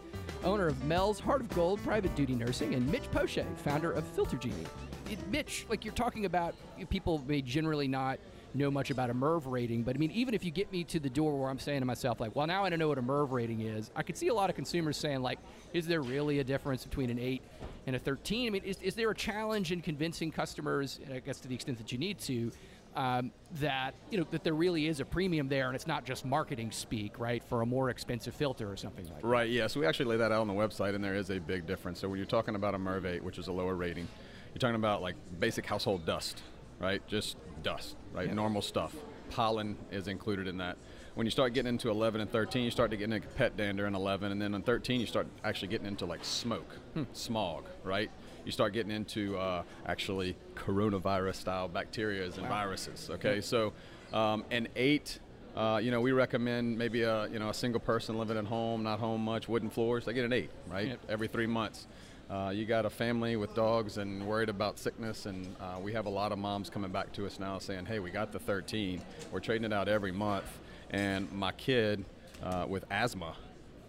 owner 0.44 0.66
of 0.66 0.82
Mel's 0.84 1.20
Heart 1.20 1.42
of 1.42 1.48
Gold 1.50 1.82
Private 1.84 2.14
Duty 2.16 2.34
Nursing, 2.34 2.74
and 2.74 2.90
Mitch 2.90 3.10
Poche, 3.10 3.44
founder 3.56 3.92
of 3.92 4.02
Filter 4.08 4.38
Genie. 4.38 4.64
It, 5.10 5.18
Mitch, 5.30 5.66
like 5.68 5.84
you're 5.84 5.92
talking 5.92 6.24
about, 6.24 6.54
people 6.88 7.22
may 7.26 7.42
generally 7.42 7.86
not 7.86 8.18
know 8.54 8.70
much 8.70 8.90
about 8.90 9.10
a 9.10 9.14
MERV 9.14 9.42
rating, 9.44 9.82
but 9.82 9.94
I 9.94 9.98
mean, 9.98 10.10
even 10.12 10.32
if 10.32 10.42
you 10.42 10.50
get 10.50 10.72
me 10.72 10.84
to 10.84 10.98
the 10.98 11.10
door 11.10 11.38
where 11.38 11.50
I'm 11.50 11.58
saying 11.58 11.80
to 11.80 11.86
myself, 11.86 12.18
like, 12.18 12.34
well, 12.34 12.46
now 12.46 12.64
I 12.64 12.70
don't 12.70 12.78
know 12.78 12.88
what 12.88 12.98
a 12.98 13.02
MERV 13.02 13.30
rating 13.30 13.60
is, 13.60 13.90
I 13.94 14.02
could 14.02 14.16
see 14.16 14.28
a 14.28 14.34
lot 14.34 14.48
of 14.48 14.56
consumers 14.56 14.96
saying, 14.96 15.20
like, 15.20 15.38
is 15.74 15.86
there 15.86 16.00
really 16.00 16.38
a 16.38 16.44
difference 16.44 16.84
between 16.84 17.10
an 17.10 17.18
8 17.18 17.42
and 17.86 17.96
a 17.96 17.98
13? 17.98 18.46
I 18.46 18.50
mean, 18.50 18.62
is, 18.64 18.78
is 18.80 18.94
there 18.94 19.10
a 19.10 19.14
challenge 19.14 19.70
in 19.70 19.82
convincing 19.82 20.30
customers, 20.30 20.98
I 21.12 21.18
guess 21.18 21.40
to 21.40 21.48
the 21.48 21.54
extent 21.54 21.76
that 21.76 21.92
you 21.92 21.98
need 21.98 22.18
to, 22.20 22.52
um, 22.96 23.32
that 23.60 23.94
you 24.10 24.18
know 24.18 24.26
that 24.30 24.44
there 24.44 24.54
really 24.54 24.86
is 24.86 25.00
a 25.00 25.04
premium 25.04 25.48
there, 25.48 25.66
and 25.66 25.74
it's 25.74 25.86
not 25.86 26.04
just 26.04 26.24
marketing 26.24 26.70
speak, 26.70 27.18
right, 27.18 27.42
for 27.42 27.62
a 27.62 27.66
more 27.66 27.90
expensive 27.90 28.34
filter 28.34 28.70
or 28.70 28.76
something 28.76 29.04
like 29.06 29.20
that. 29.22 29.26
Right, 29.26 29.50
yeah. 29.50 29.66
So 29.66 29.80
we 29.80 29.86
actually 29.86 30.06
lay 30.06 30.16
that 30.18 30.32
out 30.32 30.40
on 30.40 30.48
the 30.48 30.54
website, 30.54 30.94
and 30.94 31.02
there 31.02 31.14
is 31.14 31.30
a 31.30 31.38
big 31.38 31.66
difference. 31.66 32.00
So 32.00 32.08
when 32.08 32.18
you're 32.18 32.26
talking 32.26 32.54
about 32.54 32.74
a 32.74 32.78
MERV 32.78 33.06
8, 33.06 33.24
which 33.24 33.38
is 33.38 33.48
a 33.48 33.52
lower 33.52 33.74
rating, 33.74 34.08
you're 34.52 34.60
talking 34.60 34.76
about 34.76 35.02
like 35.02 35.16
basic 35.38 35.66
household 35.66 36.06
dust, 36.06 36.42
right? 36.80 37.04
Just 37.06 37.36
dust, 37.62 37.96
right? 38.12 38.32
Normal 38.32 38.62
stuff. 38.62 38.94
Pollen 39.30 39.76
is 39.90 40.06
included 40.06 40.46
in 40.46 40.58
that. 40.58 40.76
When 41.14 41.26
you 41.26 41.30
start 41.30 41.54
getting 41.54 41.68
into 41.68 41.90
11 41.90 42.20
and 42.20 42.30
13, 42.30 42.64
you 42.64 42.70
start 42.70 42.90
to 42.90 42.96
get 42.96 43.10
into 43.10 43.26
pet 43.28 43.56
dander 43.56 43.86
in 43.86 43.94
11, 43.94 44.32
and 44.32 44.42
then 44.42 44.54
in 44.54 44.62
13, 44.62 45.00
you 45.00 45.06
start 45.06 45.26
actually 45.44 45.68
getting 45.68 45.86
into 45.86 46.06
like 46.06 46.24
smoke, 46.24 46.76
smog, 47.12 47.64
right? 47.84 48.10
You 48.44 48.52
start 48.52 48.72
getting 48.72 48.92
into 48.92 49.36
uh, 49.38 49.62
actually 49.86 50.36
coronavirus 50.54 51.36
style 51.36 51.68
bacteria 51.68 52.24
and 52.24 52.34
viruses. 52.34 53.10
Okay, 53.10 53.40
so 53.40 53.72
um, 54.12 54.44
an 54.50 54.68
eight 54.76 55.18
uh, 55.56 55.78
you 55.80 55.92
know, 55.92 56.00
we 56.00 56.10
recommend 56.10 56.76
maybe 56.76 57.02
a 57.02 57.28
you 57.28 57.38
know 57.38 57.48
a 57.48 57.54
single 57.54 57.80
person 57.80 58.18
living 58.18 58.36
at 58.36 58.44
home, 58.44 58.82
not 58.82 58.98
home 58.98 59.24
much, 59.24 59.48
wooden 59.48 59.70
floors. 59.70 60.04
They 60.04 60.12
get 60.12 60.24
an 60.24 60.32
eight, 60.32 60.50
right? 60.68 60.88
Yep. 60.88 61.00
Every 61.08 61.28
three 61.28 61.46
months. 61.46 61.86
Uh, 62.28 62.50
you 62.54 62.64
got 62.64 62.86
a 62.86 62.90
family 62.90 63.36
with 63.36 63.54
dogs 63.54 63.98
and 63.98 64.26
worried 64.26 64.48
about 64.48 64.78
sickness, 64.78 65.26
and 65.26 65.54
uh, 65.60 65.78
we 65.78 65.92
have 65.92 66.06
a 66.06 66.10
lot 66.10 66.32
of 66.32 66.38
moms 66.38 66.70
coming 66.70 66.90
back 66.90 67.12
to 67.12 67.26
us 67.26 67.38
now 67.38 67.58
saying, 67.58 67.86
"Hey, 67.86 68.00
we 68.00 68.10
got 68.10 68.32
the 68.32 68.38
13. 68.38 69.00
We're 69.30 69.40
trading 69.40 69.64
it 69.64 69.72
out 69.72 69.88
every 69.88 70.10
month, 70.10 70.46
and 70.90 71.30
my 71.30 71.52
kid 71.52 72.04
uh, 72.42 72.66
with 72.68 72.84
asthma 72.90 73.36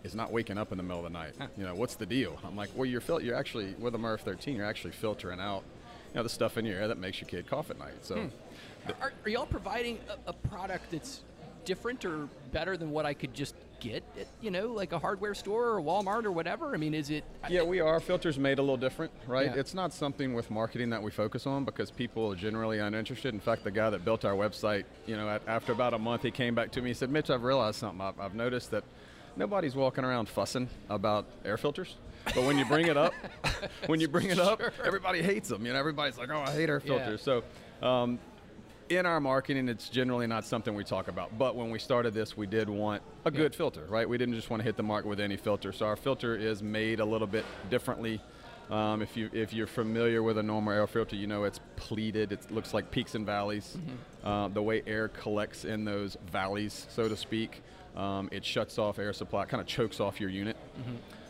is 0.06 0.16
not 0.16 0.32
waking 0.32 0.58
up 0.58 0.72
in 0.72 0.78
the 0.78 0.84
middle 0.84 1.06
of 1.06 1.12
the 1.12 1.18
night. 1.18 1.34
You 1.58 1.66
know, 1.66 1.76
what's 1.76 1.96
the 1.96 2.06
deal?" 2.06 2.40
I'm 2.44 2.56
like, 2.56 2.70
"Well, 2.76 2.86
you're 2.86 3.02
fil- 3.02 3.22
you're 3.22 3.36
actually 3.36 3.76
with 3.80 3.96
a 3.96 3.98
MERV 3.98 4.22
13. 4.22 4.56
You're 4.56 4.66
actually 4.66 4.92
filtering 4.92 5.40
out." 5.40 5.64
You 6.14 6.20
know, 6.20 6.24
the 6.24 6.30
stuff 6.30 6.58
in 6.58 6.66
your 6.66 6.80
air 6.80 6.88
that 6.88 6.98
makes 6.98 7.20
your 7.20 7.28
kid 7.28 7.48
cough 7.48 7.70
at 7.70 7.78
night. 7.78 7.94
So, 8.04 8.16
hmm. 8.16 8.28
Are, 9.02 9.12
are 9.26 9.30
y'all 9.30 9.46
providing 9.46 10.00
a, 10.08 10.30
a 10.30 10.34
product 10.34 10.92
that's 10.92 11.22
different 11.66 12.06
or 12.06 12.30
better 12.54 12.78
than 12.78 12.92
what 12.92 13.06
I 13.06 13.14
could 13.14 13.34
just 13.34 13.56
get 13.80 14.04
at, 14.20 14.28
you 14.42 14.52
know, 14.52 14.68
like 14.68 14.94
a 14.94 15.00
hardware 15.00 15.34
store 15.34 15.72
or 15.72 15.82
Walmart 15.82 16.26
or 16.26 16.32
whatever? 16.32 16.74
I 16.74 16.78
mean, 16.78 16.94
is 16.94 17.10
it? 17.10 17.24
Yeah, 17.50 17.64
we 17.64 17.80
are. 17.80 18.00
Filters 18.00 18.40
made 18.40 18.60
a 18.60 18.62
little 18.62 18.78
different, 18.78 19.12
right? 19.28 19.48
Yeah. 19.48 19.60
It's 19.60 19.74
not 19.74 19.94
something 19.94 20.34
with 20.34 20.50
marketing 20.50 20.92
that 20.92 21.02
we 21.02 21.12
focus 21.12 21.46
on 21.46 21.66
because 21.66 21.92
people 21.92 22.32
are 22.32 22.36
generally 22.36 22.80
uninterested. 22.80 23.34
In 23.34 23.40
fact, 23.40 23.64
the 23.64 23.72
guy 23.72 23.90
that 23.90 24.06
built 24.06 24.24
our 24.24 24.34
website, 24.34 24.86
you 25.06 25.18
know, 25.18 25.28
at, 25.28 25.42
after 25.48 25.72
about 25.72 25.94
a 25.94 26.00
month, 26.00 26.22
he 26.22 26.32
came 26.32 26.56
back 26.56 26.72
to 26.72 26.82
me. 26.82 26.92
He 26.92 26.94
said, 26.94 27.10
"Mitch, 27.10 27.30
I've 27.30 27.44
realized 27.44 27.78
something. 27.80 28.02
I've, 28.02 28.20
I've 28.20 28.36
noticed 28.36 28.72
that 28.72 28.84
nobody's 29.36 29.76
walking 29.76 30.04
around 30.04 30.30
fussing 30.30 30.70
about 30.90 31.26
air 31.44 31.58
filters." 31.58 31.96
But 32.34 32.44
when 32.44 32.58
you 32.58 32.66
bring 32.66 32.88
it 32.88 32.98
up, 32.98 33.14
when 33.88 34.00
you 34.02 34.08
bring 34.08 34.30
it 34.30 34.40
up, 34.40 34.62
everybody 34.84 35.22
hates 35.22 35.50
them. 35.50 35.66
You 35.66 35.74
know, 35.74 35.80
everybody's 35.80 36.18
like, 36.18 36.30
"Oh, 36.32 36.40
I 36.42 36.52
hate 36.54 36.70
air 36.70 36.82
Yeah. 36.84 36.98
filters." 36.98 37.22
So, 37.22 37.44
um, 37.86 38.20
in 38.90 39.06
our 39.06 39.20
marketing, 39.20 39.68
it's 39.70 39.90
generally 39.90 40.28
not 40.28 40.46
something 40.46 40.74
we 40.76 40.84
talk 40.84 41.08
about. 41.08 41.38
But 41.38 41.56
when 41.56 41.70
we 41.72 41.80
started 41.80 42.14
this, 42.14 42.36
we 42.38 42.46
did 42.48 42.70
want 42.70 43.02
a 43.26 43.32
good 43.32 43.54
filter, 43.56 43.86
right? 43.90 44.08
We 44.08 44.18
didn't 44.18 44.36
just 44.36 44.50
want 44.50 44.62
to 44.62 44.64
hit 44.64 44.78
the 44.78 44.84
market 44.84 45.08
with 45.08 45.20
any 45.20 45.38
filter. 45.38 45.72
So 45.72 45.86
our 45.86 45.96
filter 45.96 46.36
is 46.36 46.62
made 46.64 47.00
a 47.00 47.06
little 47.06 47.28
bit 47.28 47.46
differently. 47.70 48.22
Um, 48.70 49.04
if 49.04 49.16
you 49.16 49.30
if 49.32 49.54
you're 49.54 49.68
familiar 49.68 50.24
with 50.24 50.40
a 50.40 50.44
normal 50.44 50.74
air 50.74 50.88
filter, 50.88 51.16
you 51.16 51.28
know 51.28 51.44
it's 51.44 51.60
pleated. 51.76 52.32
It 52.32 52.50
looks 52.50 52.74
like 52.74 52.90
peaks 52.90 53.14
and 53.14 53.24
valleys. 53.26 53.78
Uh, 54.24 54.48
the 54.48 54.62
way 54.64 54.82
air 54.88 55.08
collects 55.10 55.66
in 55.66 55.86
those 55.86 56.18
valleys, 56.32 56.88
so 56.90 57.08
to 57.08 57.16
speak, 57.16 57.62
um, 57.96 58.30
it 58.32 58.44
shuts 58.46 58.78
off 58.78 59.00
air 59.00 59.14
supply, 59.14 59.46
kind 59.46 59.62
of 59.62 59.68
chokes 59.68 60.00
off 60.00 60.20
your 60.20 60.30
unit. 60.30 60.58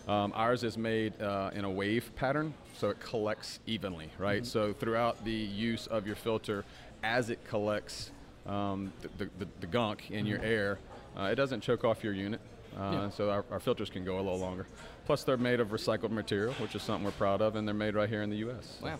Um, 0.07 0.33
ours 0.35 0.63
is 0.63 0.77
made 0.77 1.19
uh, 1.21 1.49
in 1.53 1.65
a 1.65 1.69
wave 1.69 2.11
pattern, 2.15 2.53
so 2.77 2.89
it 2.89 2.99
collects 2.99 3.59
evenly, 3.65 4.09
right? 4.19 4.45
So 4.45 4.71
throughout 4.73 5.23
the 5.25 5.31
use 5.31 5.87
of 5.87 6.05
your 6.05 6.15
filter, 6.15 6.63
as 7.03 7.29
it 7.31 7.39
collects 7.47 8.11
um, 8.45 8.93
the, 9.17 9.29
the, 9.39 9.47
the 9.61 9.67
gunk 9.67 10.11
in 10.11 10.25
your 10.27 10.39
air, 10.41 10.77
uh, 11.17 11.23
it 11.31 11.35
doesn't 11.35 11.61
choke 11.61 11.83
off 11.83 12.03
your 12.03 12.13
unit. 12.13 12.39
Uh, 12.77 12.91
Yeah. 12.91 13.09
So 13.09 13.29
our, 13.31 13.45
our 13.51 13.59
filters 13.59 13.89
can 13.89 14.03
go 14.05 14.15
a 14.15 14.21
little 14.21 14.37
longer. 14.37 14.67
Plus, 15.05 15.23
they're 15.23 15.37
made 15.37 15.59
of 15.59 15.69
recycled 15.69 16.11
material, 16.11 16.53
which 16.55 16.75
is 16.75 16.81
something 16.83 17.05
we're 17.05 17.11
proud 17.11 17.41
of, 17.41 17.55
and 17.55 17.67
they're 17.67 17.73
made 17.75 17.95
right 17.95 18.09
here 18.09 18.21
in 18.21 18.29
the 18.29 18.37
U.S. 18.37 18.79
Wow. 18.81 18.97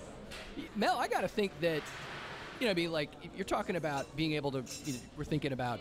Mel, 0.76 0.98
I 0.98 1.08
got 1.08 1.22
to 1.22 1.28
think 1.28 1.52
that, 1.62 1.82
you 2.60 2.66
know, 2.66 2.72
I 2.72 2.74
mean, 2.76 2.92
like, 2.92 3.10
you're 3.36 3.44
talking 3.44 3.76
about 3.76 4.16
being 4.16 4.34
able 4.34 4.52
to, 4.52 4.64
you 4.86 4.94
know, 4.94 5.00
we're 5.18 5.24
thinking 5.26 5.52
about 5.52 5.80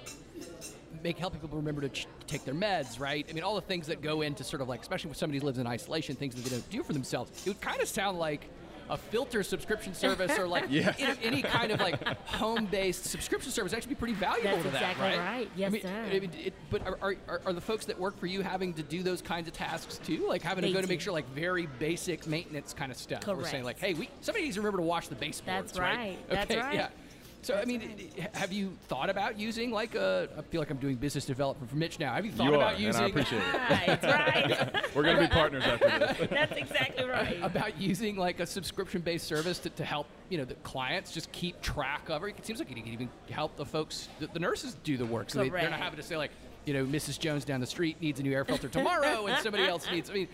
make 1.02 1.18
help 1.18 1.32
people 1.34 1.48
remember 1.56 1.80
to 1.82 1.88
ch- 1.88 2.06
take 2.26 2.44
their 2.44 2.54
meds, 2.54 2.98
right? 3.00 3.26
I 3.28 3.32
mean, 3.32 3.44
all 3.44 3.54
the 3.54 3.60
things 3.60 3.86
that 3.88 4.00
go 4.02 4.22
into 4.22 4.44
sort 4.44 4.62
of 4.62 4.68
like, 4.68 4.80
especially 4.82 5.08
when 5.08 5.16
somebody 5.16 5.40
lives 5.40 5.58
in 5.58 5.66
isolation, 5.66 6.14
things 6.16 6.34
that 6.34 6.44
they 6.44 6.50
don't 6.50 6.70
do 6.70 6.82
for 6.82 6.92
themselves. 6.92 7.46
It 7.46 7.50
would 7.50 7.60
kind 7.60 7.80
of 7.80 7.88
sound 7.88 8.18
like 8.18 8.48
a 8.90 8.98
filter 8.98 9.42
subscription 9.42 9.94
service 9.94 10.38
or 10.38 10.46
like 10.46 10.66
Yeah. 10.68 10.94
you 10.98 11.08
know, 11.08 11.14
any 11.22 11.40
kind 11.40 11.72
of 11.72 11.80
like 11.80 12.06
home-based 12.26 13.06
subscription 13.06 13.50
service 13.50 13.72
actually 13.72 13.90
be 13.90 13.94
pretty 13.94 14.12
valuable 14.12 14.50
That's 14.50 14.62
to 14.64 14.70
that, 14.72 14.76
exactly 14.90 15.04
right? 15.06 15.18
right. 15.18 15.46
I 15.54 15.58
Yes, 15.58 15.72
mean, 15.72 15.82
sir. 15.82 16.04
I 16.12 16.20
mean, 16.20 16.30
it, 16.44 16.52
but 16.70 16.86
are, 16.86 16.98
are, 17.00 17.16
are- 17.28 17.40
are 17.46 17.52
the 17.54 17.62
folks 17.62 17.86
that 17.86 17.98
work 17.98 18.18
for 18.18 18.26
you 18.26 18.42
having 18.42 18.74
to 18.74 18.82
do 18.82 19.02
those 19.02 19.22
kinds 19.22 19.48
of 19.48 19.54
tasks 19.54 19.98
too? 20.04 20.26
Like 20.28 20.42
having 20.42 20.62
to 20.62 20.68
They 20.68 20.74
go 20.74 20.82
to 20.82 20.86
make 20.86 21.00
sure 21.00 21.14
like 21.14 21.26
very 21.30 21.66
basic 21.78 22.26
maintenance 22.26 22.74
kind 22.74 22.92
of 22.92 22.98
stuff. 22.98 23.22
Correct. 23.22 23.40
We're 23.40 23.48
saying 23.48 23.64
like, 23.64 23.78
hey, 23.80 23.94
we 23.94 24.10
somebody 24.20 24.44
needs 24.44 24.56
to 24.56 24.60
remember 24.60 24.78
to 24.78 24.84
wash 24.84 25.08
the 25.08 25.14
baseboards, 25.14 25.72
That's 25.72 25.78
right. 25.78 26.18
That's 26.28 26.50
Okay, 26.50 26.60
right. 26.60 26.74
Yeah. 26.74 26.88
So 27.44 27.54
I 27.54 27.66
mean, 27.66 28.08
i- 28.18 28.22
i- 28.34 28.38
have 28.38 28.52
you 28.52 28.72
thought 28.88 29.10
about 29.10 29.38
using 29.38 29.70
like 29.70 29.94
a? 29.94 30.28
I 30.38 30.42
feel 30.42 30.60
like 30.60 30.70
I'm 30.70 30.78
doing 30.78 30.96
business 30.96 31.26
development 31.26 31.70
for 31.70 31.76
Mitch 31.76 31.98
now. 31.98 32.14
Have 32.14 32.24
you 32.24 32.32
thought 32.32 32.46
You 32.46 32.54
about 32.54 32.74
are, 32.74 32.80
using? 32.80 33.04
and 33.04 33.04
I 33.04 33.08
appreciate 33.08 33.42
it. 33.42 33.44
Right, 33.74 34.02
right. 34.02 34.94
We're 34.94 35.02
going 35.02 35.16
to 35.16 35.22
be 35.22 35.28
partners 35.28 35.64
after 35.64 35.88
this. 35.88 36.28
That's 36.30 36.56
exactly 36.56 37.04
right. 37.04 37.38
about 37.42 37.78
using 37.80 38.16
like 38.16 38.40
a 38.40 38.46
subscription-based 38.46 39.26
service 39.26 39.58
to, 39.60 39.70
to 39.70 39.84
help 39.84 40.06
you 40.30 40.38
know 40.38 40.44
the 40.44 40.54
clients 40.56 41.12
just 41.12 41.30
keep 41.32 41.60
track 41.60 42.08
of 42.08 42.22
it. 42.24 42.34
It 42.38 42.46
seems 42.46 42.58
like 42.58 42.70
you 42.70 42.76
can 42.76 42.86
even 42.88 43.10
help 43.30 43.56
the 43.56 43.66
folks, 43.66 44.08
the, 44.20 44.26
the 44.28 44.38
nurses, 44.40 44.76
do 44.82 44.96
the 44.96 45.04
work, 45.06 45.28
so 45.30 45.40
they, 45.40 45.50
they're 45.50 45.68
not 45.70 45.80
having 45.80 45.98
to 45.98 46.02
say 46.02 46.16
like, 46.16 46.30
you 46.64 46.72
know, 46.72 46.86
Mrs. 46.86 47.18
Jones 47.18 47.44
down 47.44 47.60
the 47.60 47.66
street 47.66 48.00
needs 48.00 48.20
a 48.20 48.22
new 48.22 48.32
air 48.32 48.44
filter 48.46 48.68
tomorrow, 48.68 49.26
and 49.26 49.42
somebody 49.42 49.64
else 49.64 49.86
needs. 49.90 50.08
I 50.08 50.14
mean, 50.14 50.28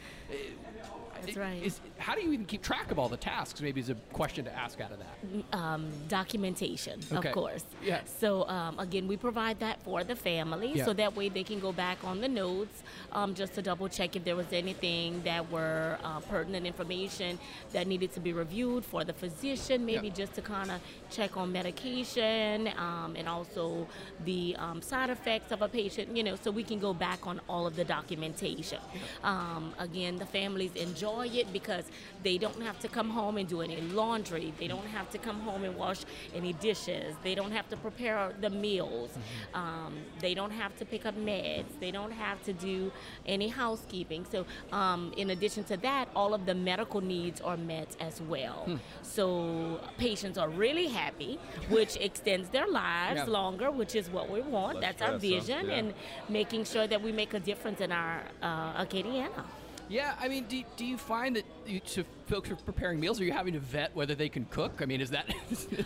That's 1.25 1.37
right. 1.37 1.63
Is, 1.63 1.81
how 1.99 2.15
do 2.15 2.23
you 2.23 2.33
even 2.33 2.47
keep 2.47 2.63
track 2.63 2.91
of 2.91 2.99
all 2.99 3.09
the 3.09 3.17
tasks? 3.17 3.61
Maybe 3.61 3.81
is 3.81 3.91
a 3.91 3.95
question 4.13 4.45
to 4.45 4.53
ask 4.57 4.81
out 4.81 4.93
of 4.93 4.99
that. 4.99 5.59
um, 5.59 5.91
documentation, 6.09 7.01
Okay. 7.13 7.29
of 7.29 7.35
course. 7.35 7.65
Yeah. 7.83 8.01
So 8.19 8.49
um, 8.49 8.79
again, 8.79 9.07
we 9.09 9.17
provide 9.17 9.59
that 9.61 9.83
for 9.83 10.05
the 10.05 10.17
family, 10.17 10.73
Yeah. 10.75 10.85
so 10.85 10.93
that 10.95 11.15
way 11.17 11.29
they 11.29 11.43
can 11.45 11.61
go 11.61 11.73
back 11.73 11.99
on 12.05 12.21
the 12.21 12.29
notes 12.29 12.83
um, 13.13 13.35
just 13.35 13.55
to 13.55 13.63
double 13.63 13.89
check 13.89 14.17
if 14.17 14.25
there 14.25 14.37
was 14.37 14.47
anything 14.53 15.23
that 15.25 15.51
were 15.51 15.99
uh, 16.05 16.21
pertinent 16.21 16.67
information 16.67 17.39
that 17.73 17.87
needed 17.87 18.13
to 18.15 18.21
be 18.21 18.33
reviewed 18.33 18.85
for 18.85 19.05
the 19.05 19.13
physician, 19.13 19.85
maybe 19.85 20.09
Yeah. 20.09 20.15
just 20.23 20.35
to 20.35 20.43
kind 20.43 20.71
of 20.71 20.81
check 21.11 21.37
on 21.37 21.53
medication 21.53 22.69
um, 22.79 23.15
and 23.17 23.29
also 23.29 23.87
the 24.25 24.57
um, 24.59 24.81
side 24.83 25.11
effects 25.11 25.53
of 25.53 25.63
a 25.63 25.69
patient. 25.69 26.17
You 26.17 26.23
know, 26.25 26.37
so 26.37 26.51
we 26.51 26.63
can 26.63 26.79
go 26.79 26.93
back 26.95 27.27
on 27.27 27.41
all 27.49 27.67
of 27.67 27.75
the 27.77 27.85
documentation. 27.85 28.79
Um, 29.23 29.75
again, 29.79 30.17
the 30.17 30.27
families 30.27 30.75
enjoy 30.77 31.10
enjoy 31.11 31.39
it 31.39 31.53
because 31.53 31.85
they 32.23 32.39
don't 32.39 32.63
have 32.63 32.79
to 32.81 32.89
come 32.89 33.11
home 33.11 33.37
and 33.37 33.49
do 33.49 33.61
any 33.61 33.81
laundry. 33.81 34.53
They 34.59 34.69
don't 34.69 34.87
have 34.87 35.11
to 35.11 35.19
come 35.19 35.41
home 35.41 35.65
and 35.65 35.77
wash 35.77 36.01
any 36.35 36.53
dishes. 36.55 37.15
They 37.23 37.35
don't 37.35 37.53
have 37.53 37.69
to 37.71 37.77
prepare 37.77 38.33
the 38.41 38.51
meals. 38.51 39.11
Mm-hmm. 39.11 39.57
Um, 39.57 39.95
they 40.21 40.35
don't 40.35 40.51
have 40.51 40.77
to 40.79 40.85
pick 40.85 41.07
up 41.07 41.17
meds. 41.17 41.79
They 41.81 41.91
don't 41.91 42.13
have 42.13 42.43
to 42.45 42.53
do 42.53 42.93
any 43.27 43.49
housekeeping. 43.49 44.27
So, 44.31 44.45
um, 44.73 45.13
in 45.17 45.31
addition 45.31 45.65
to 45.65 45.77
that, 45.79 46.09
all 46.15 46.35
of 46.35 46.47
the 46.47 46.55
medical 46.55 47.01
needs 47.01 47.41
are 47.41 47.57
met 47.57 47.97
as 48.01 48.21
well. 48.21 48.65
Hmm. 48.67 48.77
So, 49.03 49.81
patients 49.99 50.39
are 50.39 50.49
really 50.49 50.89
happy, 50.89 51.39
which 51.69 51.97
extends 51.97 52.49
their 52.51 52.67
lives 52.67 53.23
yeah. 53.25 53.25
longer, 53.25 53.71
which 53.71 53.95
is 53.95 54.11
what 54.11 54.31
we 54.31 54.41
want. 54.41 54.81
That's, 54.81 54.99
That's 54.99 55.13
our 55.13 55.19
vision, 55.19 55.63
so, 55.63 55.69
yeah. 55.69 55.79
and 55.79 55.95
making 56.29 56.65
sure 56.65 56.87
that 56.87 57.01
we 57.01 57.13
make 57.13 57.35
a 57.35 57.41
difference 57.41 57.81
in 57.81 57.93
our 57.93 58.23
uh, 58.43 58.85
Acadiana. 58.85 59.45
Yeah, 59.91 60.15
I 60.21 60.29
mean, 60.29 60.45
do, 60.45 60.63
do 60.77 60.87
you 60.87 60.97
find 60.97 61.35
that 61.35 61.45
you, 61.67 61.81
so 61.85 62.05
folks 62.27 62.49
are 62.49 62.55
preparing 62.55 63.01
meals? 63.01 63.21
Are 63.21 63.25
you 63.25 63.33
having 63.33 63.55
to 63.55 63.59
vet 63.59 63.95
whether 63.95 64.15
they 64.15 64.29
can 64.29 64.45
cook? 64.45 64.79
I 64.81 64.87
mean, 64.87 65.01
is 65.01 65.11
that? 65.11 65.35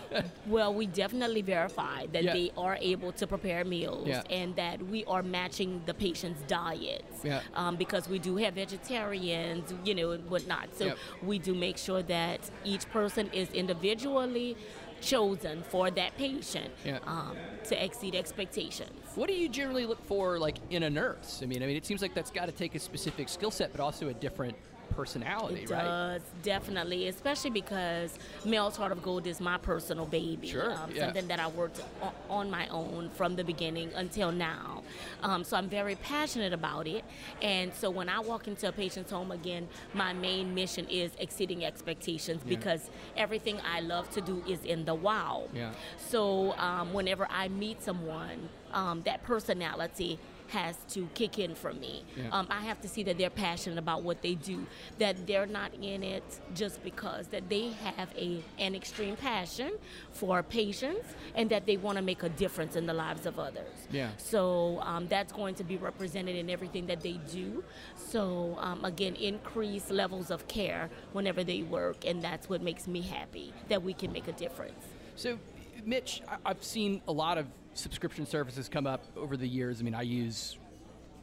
well, 0.47 0.75
we 0.75 0.87
definitely 0.87 1.41
verify 1.41 2.05
that 2.13 2.23
yeah. 2.23 2.35
they 2.35 2.53
are 2.59 2.77
able 2.83 3.13
to 3.13 3.27
prepare 3.27 3.65
meals 3.65 4.07
yeah. 4.07 4.23
and 4.29 4.55
that 4.57 4.83
we 4.83 5.07
are 5.07 5.23
matching 5.23 5.83
the 5.87 5.95
patient's 5.95 6.43
diets. 6.43 7.25
Yeah. 7.25 7.41
Um, 7.55 7.77
because 7.77 8.07
we 8.07 8.19
do 8.19 8.37
have 8.37 8.55
vegetarians, 8.55 9.73
you 9.87 9.95
know, 9.95 10.11
and 10.11 10.29
whatnot. 10.29 10.77
So 10.77 10.95
we 11.23 11.39
do 11.39 11.55
make 11.55 11.79
sure 11.79 12.03
that 12.03 12.51
each 12.63 12.87
person 12.91 13.31
is 13.33 13.51
individually 13.53 14.59
chosen 15.05 15.63
for 15.63 15.91
that 15.91 16.17
patient 16.17 16.73
yeah. 16.85 16.99
um, 17.07 17.37
to 17.65 17.85
exceed 17.85 18.15
expectations. 18.15 18.91
What 19.15 19.29
do 19.29 19.35
you 19.35 19.49
generally 19.49 19.87
look 19.87 20.05
for, 20.07 20.39
like 20.39 20.57
in 20.71 20.85
a 20.85 20.91
nurse? 20.91 21.41
I 21.43 21.47
mean, 21.47 21.63
I 21.63 21.67
mean, 21.67 21.77
it 21.77 21.87
seems 21.87 22.03
like 22.03 22.15
that's 22.15 22.31
got 22.31 22.47
to 22.47 22.53
take 22.53 22.75
a 22.75 22.79
specific 22.79 23.29
skill 23.29 23.51
set, 23.51 23.73
but 23.73 23.81
also 23.81 24.09
a 24.09 24.15
different 24.15 24.57
personality, 24.95 25.63
it 25.63 25.71
right? 25.71 25.85
does, 25.85 26.23
definitely, 26.43 27.09
especially 27.09 27.51
because 27.51 28.19
Mel's 28.45 28.77
Heart 28.77 28.93
of 28.93 29.03
Gold 29.03 29.27
is 29.27 29.41
my 29.41 29.59
personal 29.59 30.07
baby. 30.07 30.49
Sure. 30.49 30.73
Um, 30.73 30.91
yeah. 30.93 31.07
Something 31.07 31.29
that 31.29 31.41
I 31.41 31.49
worked 31.49 31.83
on, 32.29 32.51
my 32.51 32.69
own 32.69 33.11
from 33.11 33.37
the 33.37 33.45
beginning 33.45 33.91
until 33.95 34.31
now. 34.31 34.83
Um, 35.23 35.45
so 35.45 35.57
I'm 35.57 35.69
very 35.69 35.97
passionate 35.97 36.53
about 36.53 36.87
it. 36.87 37.05
And 37.43 37.73
so 37.75 37.91
when 37.91 38.09
I 38.09 38.21
walk 38.21 38.49
into 38.49 38.69
a 38.69 38.73
patient's 38.73 39.11
home 39.11 39.33
again, 39.33 39.69
my 39.95 40.13
main 40.13 40.55
mission 40.55 40.87
is 40.89 41.13
exceeding 41.19 41.65
expectations 41.65 42.43
yeah. 42.45 42.57
because 42.57 42.91
everything 43.17 43.61
I 43.65 43.81
love 43.81 44.11
to 44.11 44.21
do 44.21 44.43
is 44.49 44.63
in 44.65 44.85
the 44.85 44.95
wow. 44.95 45.49
Yeah. 45.55 45.73
So 45.99 46.53
um, 46.59 46.93
whenever 46.93 47.27
I 47.31 47.49
meet 47.49 47.83
someone, 47.83 48.49
um, 48.73 49.03
that 49.03 49.23
personality 49.23 50.19
has 50.49 50.77
to 50.91 51.09
kick 51.15 51.39
in 51.39 51.55
for 51.55 51.73
me. 51.73 52.05
Yeah. 52.17 52.29
Um, 52.31 52.47
I 52.51 52.61
have 52.61 52.81
to 52.83 52.89
see 52.89 53.03
that 53.05 53.19
they're 53.19 53.31
passionate 53.31 53.79
about 53.79 54.03
what 54.03 54.23
they 54.23 54.35
do, 54.35 54.67
that 54.99 55.27
they're 55.27 55.47
not 55.47 55.73
in 55.75 56.03
it 56.03 56.41
just 56.55 56.83
because, 56.83 57.29
that 57.29 57.49
they 57.49 57.71
have 57.71 58.09
a 58.17 58.43
an 58.59 58.75
extreme 58.75 59.17
passion 59.17 59.73
for 60.13 60.43
patients, 60.43 61.15
and 61.35 61.51
that 61.51 61.67
they 61.67 61.77
want 61.77 61.97
to 61.99 62.03
make 62.03 62.23
a 62.23 62.29
difference 62.29 62.77
in 62.77 62.87
the 62.87 62.95
lives 62.95 63.27
of 63.27 63.39
others. 63.39 63.75
Yeah. 63.91 64.11
So 64.19 64.81
um, 64.83 65.09
that's 65.09 65.33
going 65.33 65.55
to 65.57 65.65
be 65.65 65.77
represented 65.77 66.37
in 66.37 66.51
everything 66.51 66.87
that 66.87 67.01
they 67.01 67.21
do. 67.31 67.65
So 67.97 68.57
um, 68.61 68.85
again, 68.85 69.15
increase 69.15 69.91
levels 69.91 70.31
of 70.31 70.47
care 70.49 70.91
whenever 71.13 71.45
they 71.45 71.63
work, 71.63 72.05
and 72.05 72.23
that's 72.23 72.49
what 72.49 72.63
makes 72.63 72.87
me 72.87 73.01
happy 73.01 73.53
that 73.69 73.83
we 73.83 73.95
can 73.95 74.13
make 74.13 74.29
a 74.29 74.33
difference. 74.33 74.85
So, 75.17 75.39
Mitch, 75.85 76.23
I've 76.45 76.63
seen 76.65 77.03
a 77.07 77.13
lot 77.13 77.39
of 77.39 77.47
subscription 77.75 78.27
services 78.27 78.69
come 78.69 78.87
up 78.87 79.05
over 79.17 79.37
the 79.37 79.47
years. 79.47 79.81
I 79.81 79.85
mean, 79.85 79.95
I 79.95 80.03
use 80.03 80.57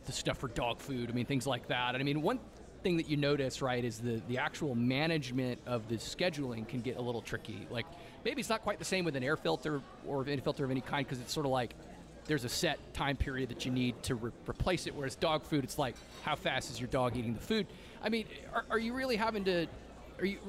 the 0.06 0.12
stuff 0.12 0.38
for 0.38 0.48
dog 0.50 0.80
food. 0.80 1.10
I 1.10 1.14
mean, 1.14 1.26
things 1.26 1.48
like 1.48 1.68
that. 1.68 1.96
And 1.96 2.02
I 2.02 2.04
mean, 2.04 2.22
one 2.22 2.40
thing 2.84 2.98
that 2.98 3.10
you 3.10 3.18
notice, 3.18 3.62
right, 3.62 3.84
is 3.84 4.00
the 4.00 4.22
the 4.28 4.38
actual 4.38 4.76
management 4.76 5.60
of 5.66 5.88
the 5.88 5.96
scheduling 5.96 6.68
can 6.68 6.82
get 6.82 6.98
a 6.98 7.02
little 7.02 7.22
tricky. 7.22 7.68
Like 7.70 7.86
maybe 8.26 8.40
it's 8.40 8.50
not 8.50 8.62
quite 8.62 8.80
the 8.80 8.86
same 8.86 9.06
with 9.06 9.16
an 9.16 9.24
air 9.24 9.38
filter 9.38 9.82
or 10.06 10.28
any 10.28 10.42
filter 10.42 10.66
of 10.66 10.72
any 10.72 10.82
kind 10.82 11.06
because 11.06 11.22
it's 11.22 11.34
sort 11.34 11.46
of 11.46 11.52
like 11.52 11.76
there's 12.26 12.44
a 12.44 12.50
set 12.50 12.80
time 12.94 13.18
period 13.18 13.50
that 13.50 13.66
you 13.66 13.72
need 13.72 14.02
to 14.04 14.16
re- 14.16 14.32
replace 14.48 14.88
it. 14.88 14.96
Whereas 14.96 15.16
dog 15.16 15.44
food, 15.44 15.64
it's 15.64 15.78
like 15.78 15.96
how 16.24 16.36
fast 16.36 16.72
is 16.72 16.80
your 16.80 16.90
dog 16.90 17.16
eating 17.16 17.34
the 17.34 17.40
food? 17.40 17.68
I 18.04 18.10
mean, 18.10 18.26
are, 18.54 18.66
are 18.70 18.80
you 18.80 18.94
really 18.94 19.16
having 19.16 19.44
to 19.46 19.68
are 20.20 20.26
you 20.26 20.40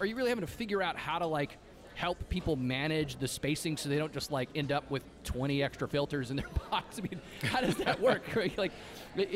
are 0.00 0.06
you 0.06 0.16
really 0.16 0.28
having 0.28 0.46
to 0.46 0.52
figure 0.52 0.82
out 0.82 0.96
how 0.96 1.18
to 1.18 1.26
like 1.26 1.58
help 1.98 2.28
people 2.28 2.54
manage 2.54 3.16
the 3.16 3.26
spacing 3.26 3.76
so 3.76 3.88
they 3.88 3.98
don't 3.98 4.12
just 4.12 4.30
like 4.30 4.48
end 4.54 4.70
up 4.70 4.88
with 4.88 5.02
20 5.24 5.64
extra 5.64 5.88
filters 5.88 6.30
in 6.30 6.36
their 6.36 6.48
box? 6.70 6.98
I 6.98 7.02
mean, 7.02 7.20
how 7.42 7.60
does 7.60 7.74
that 7.78 8.00
work? 8.00 8.22
like, 8.56 8.70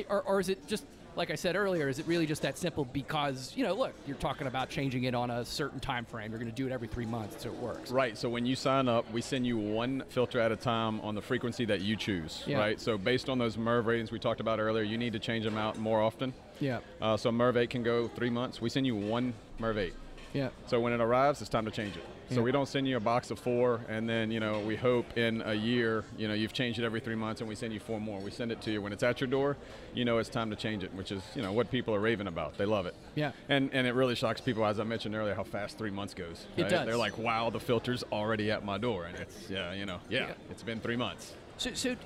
or, 0.08 0.22
or 0.22 0.38
is 0.38 0.48
it 0.48 0.64
just 0.68 0.86
like 1.16 1.30
I 1.30 1.34
said 1.34 1.56
earlier, 1.56 1.88
is 1.88 1.98
it 1.98 2.06
really 2.06 2.24
just 2.24 2.40
that 2.42 2.56
simple? 2.56 2.84
Because 2.84 3.52
you 3.56 3.64
know, 3.64 3.74
look, 3.74 3.92
you're 4.06 4.16
talking 4.16 4.46
about 4.46 4.70
changing 4.70 5.04
it 5.04 5.14
on 5.14 5.30
a 5.30 5.44
certain 5.44 5.80
time 5.80 6.04
frame. 6.04 6.30
You're 6.30 6.38
going 6.38 6.50
to 6.50 6.56
do 6.56 6.66
it 6.66 6.72
every 6.72 6.88
three 6.88 7.04
months, 7.04 7.42
so 7.42 7.50
it 7.50 7.56
works. 7.56 7.90
Right. 7.90 8.16
So 8.16 8.28
when 8.28 8.46
you 8.46 8.54
sign 8.54 8.88
up, 8.88 9.10
we 9.12 9.20
send 9.20 9.46
you 9.46 9.58
one 9.58 10.04
filter 10.08 10.40
at 10.40 10.52
a 10.52 10.56
time 10.56 11.00
on 11.00 11.14
the 11.14 11.20
frequency 11.20 11.64
that 11.66 11.80
you 11.80 11.96
choose. 11.96 12.44
Yeah. 12.46 12.58
Right. 12.58 12.80
So 12.80 12.96
based 12.96 13.28
on 13.28 13.38
those 13.38 13.56
MERV 13.56 13.86
ratings 13.86 14.10
we 14.10 14.20
talked 14.20 14.40
about 14.40 14.60
earlier, 14.60 14.84
you 14.84 14.96
need 14.96 15.12
to 15.12 15.18
change 15.18 15.44
them 15.44 15.58
out 15.58 15.78
more 15.78 16.00
often. 16.00 16.32
Yeah. 16.60 16.78
Uh, 17.00 17.16
so 17.16 17.30
MERV 17.30 17.56
8 17.56 17.70
can 17.70 17.82
go 17.82 18.08
three 18.08 18.30
months. 18.30 18.60
We 18.60 18.70
send 18.70 18.86
you 18.86 18.94
one 18.94 19.34
MERV 19.60 19.76
8. 19.76 19.94
Yeah. 20.32 20.48
So 20.66 20.80
when 20.80 20.92
it 20.92 21.00
arrives, 21.00 21.40
it's 21.40 21.50
time 21.50 21.64
to 21.64 21.70
change 21.70 21.96
it. 21.96 22.04
So 22.30 22.36
yeah. 22.36 22.42
we 22.42 22.52
don't 22.52 22.66
send 22.66 22.88
you 22.88 22.96
a 22.96 23.00
box 23.00 23.30
of 23.30 23.38
four, 23.38 23.80
and 23.88 24.08
then 24.08 24.30
you 24.30 24.40
know 24.40 24.60
we 24.60 24.74
hope 24.74 25.18
in 25.18 25.42
a 25.42 25.52
year, 25.52 26.04
you 26.16 26.28
know, 26.28 26.34
you've 26.34 26.52
changed 26.52 26.78
it 26.78 26.84
every 26.84 27.00
three 27.00 27.14
months, 27.14 27.40
and 27.40 27.48
we 27.48 27.54
send 27.54 27.74
you 27.74 27.80
four 27.80 28.00
more. 28.00 28.20
We 28.20 28.30
send 28.30 28.50
it 28.50 28.62
to 28.62 28.72
you 28.72 28.80
when 28.80 28.92
it's 28.92 29.02
at 29.02 29.20
your 29.20 29.28
door. 29.28 29.56
You 29.92 30.04
know 30.04 30.18
it's 30.18 30.30
time 30.30 30.48
to 30.50 30.56
change 30.56 30.82
it, 30.82 30.94
which 30.94 31.12
is 31.12 31.22
you 31.34 31.42
know 31.42 31.52
what 31.52 31.70
people 31.70 31.94
are 31.94 32.00
raving 32.00 32.28
about. 32.28 32.56
They 32.56 32.64
love 32.64 32.86
it. 32.86 32.94
Yeah. 33.14 33.32
And 33.48 33.68
and 33.72 33.86
it 33.86 33.94
really 33.94 34.14
shocks 34.14 34.40
people, 34.40 34.64
as 34.64 34.80
I 34.80 34.84
mentioned 34.84 35.14
earlier, 35.14 35.34
how 35.34 35.44
fast 35.44 35.76
three 35.76 35.90
months 35.90 36.14
goes. 36.14 36.46
Right? 36.56 36.66
It 36.66 36.70
does. 36.70 36.86
They're 36.86 36.96
like, 36.96 37.18
wow, 37.18 37.50
the 37.50 37.60
filter's 37.60 38.02
already 38.10 38.50
at 38.50 38.64
my 38.64 38.78
door, 38.78 39.04
and 39.04 39.18
it's 39.18 39.50
yeah, 39.50 39.74
you 39.74 39.84
know, 39.84 39.98
yeah, 40.08 40.28
yeah. 40.28 40.34
it's 40.50 40.62
been 40.62 40.80
three 40.80 40.96
months. 40.96 41.34
So, 41.58 41.74
so 41.74 41.96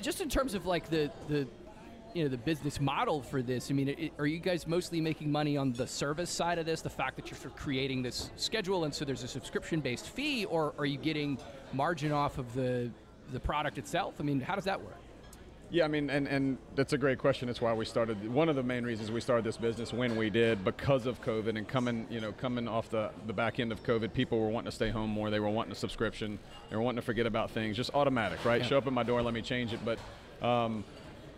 just 0.00 0.20
in 0.20 0.28
terms 0.28 0.54
of 0.54 0.66
like 0.66 0.88
the 0.88 1.10
the 1.28 1.46
you 2.14 2.22
know 2.22 2.30
the 2.30 2.38
business 2.38 2.80
model 2.80 3.20
for 3.20 3.42
this? 3.42 3.70
I 3.70 3.74
mean, 3.74 3.88
it, 3.88 4.12
are 4.18 4.26
you 4.26 4.38
guys 4.38 4.66
mostly 4.66 5.00
making 5.00 5.30
money 5.30 5.56
on 5.56 5.72
the 5.72 5.86
service 5.86 6.30
side 6.30 6.58
of 6.58 6.66
this, 6.66 6.80
the 6.80 6.90
fact 6.90 7.16
that 7.16 7.30
you're 7.30 7.38
sort 7.38 7.52
of 7.52 7.56
creating 7.56 8.02
this 8.02 8.30
schedule, 8.36 8.84
and 8.84 8.94
so 8.94 9.04
there's 9.04 9.24
a 9.24 9.28
subscription-based 9.28 10.06
fee, 10.06 10.44
or 10.46 10.74
are 10.78 10.86
you 10.86 10.96
getting 10.96 11.38
margin 11.72 12.12
off 12.12 12.38
of 12.38 12.54
the 12.54 12.90
the 13.32 13.40
product 13.40 13.78
itself? 13.78 14.14
I 14.20 14.22
mean, 14.22 14.40
how 14.40 14.54
does 14.54 14.64
that 14.64 14.80
work? 14.80 14.96
Yeah, 15.70 15.86
I 15.86 15.88
mean, 15.88 16.08
and, 16.08 16.28
and 16.28 16.58
that's 16.76 16.92
a 16.92 16.98
great 16.98 17.18
question. 17.18 17.48
It's 17.48 17.60
why 17.60 17.72
we 17.72 17.84
started. 17.84 18.32
One 18.32 18.48
of 18.48 18.54
the 18.54 18.62
main 18.62 18.84
reasons 18.84 19.10
we 19.10 19.20
started 19.20 19.44
this 19.44 19.56
business 19.56 19.92
when 19.92 20.14
we 20.14 20.30
did, 20.30 20.62
because 20.62 21.06
of 21.06 21.20
COVID 21.22 21.58
and 21.58 21.66
coming, 21.66 22.06
you 22.10 22.20
know, 22.20 22.30
coming 22.32 22.68
off 22.68 22.90
the, 22.90 23.10
the 23.26 23.32
back 23.32 23.58
end 23.58 23.72
of 23.72 23.82
COVID, 23.82 24.12
people 24.12 24.38
were 24.38 24.50
wanting 24.50 24.70
to 24.70 24.76
stay 24.76 24.90
home 24.90 25.10
more. 25.10 25.30
They 25.30 25.40
were 25.40 25.48
wanting 25.48 25.72
a 25.72 25.74
subscription. 25.76 26.38
They 26.70 26.76
were 26.76 26.82
wanting 26.82 27.00
to 27.00 27.02
forget 27.02 27.26
about 27.26 27.50
things. 27.50 27.76
Just 27.76 27.90
automatic, 27.92 28.44
right? 28.44 28.60
Yeah. 28.60 28.68
Show 28.68 28.78
up 28.78 28.86
at 28.86 28.92
my 28.92 29.02
door, 29.02 29.20
let 29.22 29.34
me 29.34 29.42
change 29.42 29.72
it. 29.72 29.80
But 29.84 29.98
um, 30.46 30.84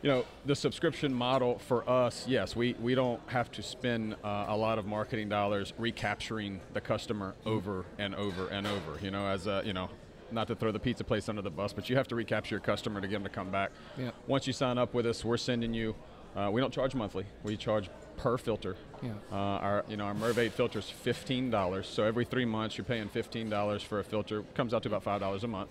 you 0.07 0.13
know, 0.13 0.25
the 0.45 0.55
subscription 0.55 1.13
model 1.13 1.59
for 1.59 1.89
us, 1.91 2.27
yes, 2.29 2.55
we, 2.55 2.75
we 2.75 2.95
don't 2.95 3.21
have 3.27 3.51
to 3.51 3.61
spend 3.61 4.15
uh, 4.23 4.45
a 4.47 4.57
lot 4.57 4.79
of 4.79 4.87
marketing 4.87 5.29
dollars 5.29 5.73
recapturing 5.79 6.61
the 6.75 6.81
customer 6.81 7.35
over 7.45 7.85
and 7.99 8.15
over 8.15 8.47
and 8.47 8.69
over. 8.69 9.01
You 9.03 9.11
know, 9.11 9.27
as 9.27 9.49
a, 9.49 9.63
you 9.67 9.73
know, 9.73 9.91
not 10.31 10.47
to 10.47 10.55
throw 10.55 10.71
the 10.71 10.79
pizza 10.79 11.03
place 11.03 11.29
under 11.29 11.43
the 11.43 11.51
bus, 11.51 11.73
but 11.73 11.91
you 11.91 11.97
have 11.97 12.07
to 12.07 12.15
recapture 12.15 12.55
your 12.55 12.61
customer 12.61 13.01
to 13.01 13.09
get 13.09 13.15
them 13.15 13.25
to 13.25 13.29
come 13.29 13.51
back. 13.51 13.73
Yeah. 13.99 14.13
Once 14.29 14.47
you 14.47 14.53
sign 14.53 14.79
up 14.79 14.95
with 14.95 15.07
us, 15.07 15.25
we're 15.25 15.37
sending 15.37 15.75
you. 15.75 15.97
Uh, 16.37 16.51
we 16.53 16.61
don't 16.61 16.73
charge 16.73 16.95
monthly. 16.95 17.27
We 17.43 17.57
charge 17.57 17.91
per 18.17 18.39
filter. 18.39 18.77
Yeah. 19.03 19.11
Uh, 19.33 19.35
our 19.35 19.85
you 19.89 19.97
know 19.97 20.05
our 20.05 20.15
MERV 20.15 20.39
8 20.39 20.53
filter 20.53 20.79
is 20.79 20.89
fifteen 20.89 21.51
dollars. 21.51 21.89
So 21.89 22.05
every 22.05 22.25
three 22.25 22.45
months 22.45 22.79
you're 22.79 22.85
paying 22.85 23.09
fifteen 23.09 23.51
dollars 23.51 23.83
for 23.83 23.99
a 23.99 24.05
filter. 24.05 24.43
Comes 24.55 24.73
out 24.73 24.85
to 24.85 24.89
about 24.89 25.03
five 25.03 25.21
dollars 25.21 25.43
a 25.43 25.49
month, 25.49 25.71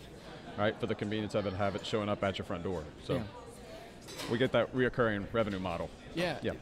right? 0.57 0.77
For 0.77 0.87
the 0.87 0.95
convenience 0.95 1.35
of 1.35 1.45
it, 1.45 1.53
have 1.53 1.75
it 1.75 1.85
showing 1.85 2.09
up 2.09 2.21
at 2.21 2.37
your 2.37 2.45
front 2.45 2.63
door. 2.63 2.83
So. 3.05 3.15
Yeah 3.15 3.23
we 4.31 4.37
get 4.37 4.51
that 4.53 4.75
reoccurring 4.75 5.25
revenue 5.31 5.59
model. 5.59 5.89
Yeah. 6.13 6.37
Yeah. 6.41 6.53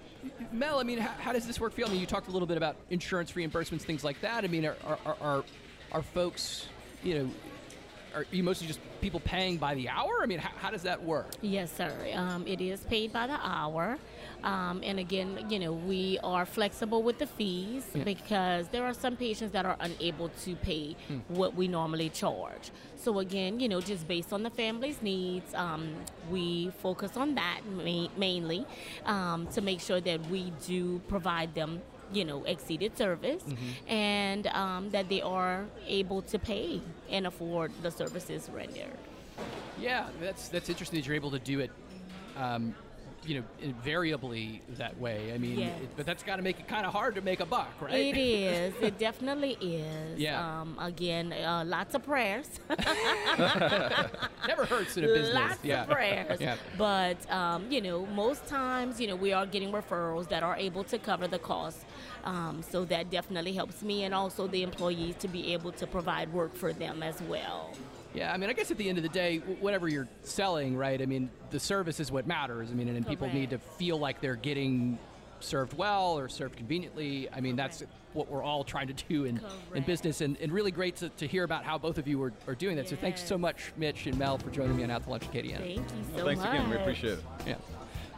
Mel, 0.51 0.79
I 0.79 0.83
mean, 0.83 0.99
how, 0.99 1.11
how, 1.19 1.33
does 1.33 1.45
this 1.45 1.59
work 1.59 1.73
feel? 1.73 1.87
I 1.87 1.91
mean, 1.91 1.99
you 1.99 2.05
talked 2.05 2.27
a 2.27 2.31
little 2.31 2.47
bit 2.47 2.57
about 2.57 2.77
insurance 2.89 3.33
reimbursements, 3.33 3.81
things 3.81 4.03
like 4.03 4.21
that. 4.21 4.43
I 4.43 4.47
mean, 4.47 4.65
are, 4.65 4.77
are, 5.05 5.17
are, 5.21 5.43
are 5.91 6.01
folks, 6.01 6.67
you 7.03 7.15
know, 7.15 7.29
are 8.15 8.25
you 8.31 8.43
mostly 8.43 8.67
just 8.67 8.79
people 9.01 9.19
paying 9.19 9.57
by 9.57 9.75
the 9.75 9.89
hour? 9.89 10.19
I 10.21 10.25
mean, 10.25 10.39
how, 10.39 10.51
how 10.57 10.71
does 10.71 10.83
that 10.83 11.03
work? 11.03 11.27
Yes, 11.41 11.71
sir. 11.71 11.91
Um, 12.13 12.45
it 12.47 12.61
is 12.61 12.81
paid 12.81 13.11
by 13.11 13.27
the 13.27 13.39
hour. 13.41 13.97
Um, 14.43 14.81
and 14.83 14.99
again, 14.99 15.45
you 15.49 15.59
know, 15.59 15.73
we 15.73 16.19
are 16.23 16.45
flexible 16.45 17.01
with 17.01 17.17
the 17.17 17.27
fees 17.27 17.85
yeah. 17.93 18.03
because 18.03 18.67
there 18.69 18.83
are 18.85 18.93
some 18.93 19.15
patients 19.15 19.51
that 19.53 19.65
are 19.65 19.77
unable 19.79 20.29
to 20.43 20.55
pay 20.57 20.95
hmm. 21.07 21.19
what 21.29 21.55
we 21.55 21.67
normally 21.67 22.09
charge. 22.09 22.71
So 22.95 23.19
again, 23.19 23.59
you 23.59 23.69
know, 23.69 23.81
just 23.81 24.07
based 24.07 24.33
on 24.33 24.43
the 24.43 24.49
family's 24.49 25.01
needs, 25.01 25.53
um, 25.53 25.93
we 26.29 26.71
focus 26.81 27.15
on 27.15 27.35
that 27.35 27.61
ma- 27.65 28.09
mainly 28.17 28.65
um, 29.05 29.47
to 29.47 29.61
make 29.61 29.79
sure 29.79 30.01
that 30.01 30.25
we 30.27 30.51
do 30.65 30.99
provide 31.07 31.55
them 31.55 31.81
you 32.11 32.25
know 32.25 32.43
exceeded 32.43 32.97
service 32.97 33.43
mm-hmm. 33.43 33.91
and 33.91 34.47
um, 34.47 34.89
that 34.89 35.07
they 35.09 35.21
are 35.21 35.65
able 35.87 36.21
to 36.21 36.37
pay 36.39 36.81
and 37.09 37.27
afford 37.27 37.71
the 37.81 37.91
services 37.91 38.49
rendered 38.53 38.97
yeah 39.79 40.07
that's 40.19 40.49
that's 40.49 40.69
interesting 40.69 40.99
that 40.99 41.07
you're 41.07 41.15
able 41.15 41.31
to 41.31 41.39
do 41.39 41.59
it 41.59 41.71
um, 42.37 42.75
you 43.25 43.39
know, 43.39 43.45
invariably 43.61 44.61
that 44.77 44.99
way. 44.99 45.31
I 45.33 45.37
mean, 45.37 45.59
Yes. 45.59 45.81
it, 45.81 45.89
but 45.95 46.05
that's 46.05 46.23
got 46.23 46.37
to 46.37 46.41
make 46.41 46.59
it 46.59 46.67
kind 46.67 46.85
of 46.85 46.93
hard 46.93 47.15
to 47.15 47.21
make 47.21 47.39
a 47.39 47.45
buck, 47.45 47.69
right? 47.81 47.93
It 47.93 48.17
is. 48.17 48.73
It 48.81 48.97
definitely 48.99 49.53
is. 49.61 50.19
Yeah. 50.19 50.61
Um, 50.61 50.77
again, 50.79 51.31
uh, 51.33 51.63
lots 51.65 51.95
of 51.95 52.03
prayers. 52.03 52.59
Never 52.69 54.65
hurts 54.65 54.97
in 54.97 55.05
a 55.05 55.07
business. 55.07 55.33
Lots 55.33 55.63
yeah. 55.63 55.83
of 55.83 55.89
prayers. 55.89 56.41
Yeah. 56.41 56.57
But, 56.77 57.29
um, 57.31 57.71
you 57.71 57.81
know, 57.81 58.05
most 58.07 58.45
times, 58.47 58.99
you 58.99 59.07
know, 59.07 59.15
we 59.15 59.31
are 59.31 59.45
getting 59.45 59.71
referrals 59.71 60.27
that 60.29 60.43
are 60.43 60.57
able 60.57 60.83
to 60.85 60.97
cover 60.97 61.27
the 61.27 61.39
cost. 61.39 61.85
Um, 62.25 62.61
so 62.69 62.85
that 62.85 63.09
definitely 63.09 63.53
helps 63.53 63.81
me 63.83 64.03
and 64.03 64.13
also 64.13 64.47
the 64.47 64.63
employees 64.63 65.15
to 65.19 65.27
be 65.27 65.53
able 65.53 65.71
to 65.73 65.87
provide 65.87 66.31
work 66.33 66.55
for 66.55 66.73
them 66.73 67.03
as 67.03 67.21
well. 67.23 67.73
Yeah, 68.13 68.31
I 68.31 68.37
mean, 68.37 68.49
I 68.49 68.53
guess 68.53 68.69
at 68.69 68.77
the 68.77 68.87
end 68.87 68.97
of 68.99 69.03
the 69.03 69.09
day, 69.09 69.39
whatever 69.59 69.87
you're 69.87 70.07
selling, 70.21 70.77
right? 70.77 71.01
I 71.01 71.05
mean, 71.05 71.29
the 71.49 71.59
service 71.59 71.99
is 71.99 72.11
what 72.11 72.27
matters. 72.27 72.69
I 72.69 72.73
mean, 72.73 72.87
and, 72.87 73.07
people 73.07 73.27
need 73.29 73.49
to 73.51 73.57
feel 73.57 73.97
like 73.97 74.21
they're 74.21 74.35
getting 74.35 74.99
served 75.39 75.75
well 75.77 76.17
or 76.17 76.29
served 76.29 76.55
conveniently. 76.55 77.27
I 77.33 77.41
mean, 77.41 77.55
that's 77.55 77.83
what 78.13 78.29
we're 78.29 78.43
all 78.43 78.63
trying 78.63 78.87
to 78.87 78.93
do 78.93 79.25
in, 79.25 79.41
in 79.73 79.83
business, 79.83 80.21
and, 80.21 80.37
and 80.37 80.51
really 80.51 80.71
great 80.71 80.97
to, 80.97 81.09
to 81.09 81.27
hear 81.27 81.43
about 81.43 81.63
how 81.63 81.77
both 81.79 81.97
of 81.97 82.07
you 82.07 82.21
are, 82.21 82.33
are 82.47 82.55
doing 82.55 82.75
that. 82.77 82.87
So 82.87 82.95
thanks 82.95 83.23
so 83.23 83.37
much, 83.37 83.73
Mitch 83.77 84.05
and 84.05 84.17
Mel, 84.19 84.37
for 84.37 84.51
joining 84.51 84.77
me 84.77 84.83
on 84.83 84.91
Out 84.91 85.03
to 85.05 85.09
Lunch 85.09 85.23
Acadiana. 85.31 85.57
Thank 85.57 85.77
you 85.77 85.85
so 86.09 86.15
Well, 86.17 86.25
thanks 86.27 86.43
much. 86.43 86.53
again. 86.53 86.69
We 86.69 86.75
appreciate 86.75 87.13
it. 87.13 87.23
Yeah. 87.47 87.55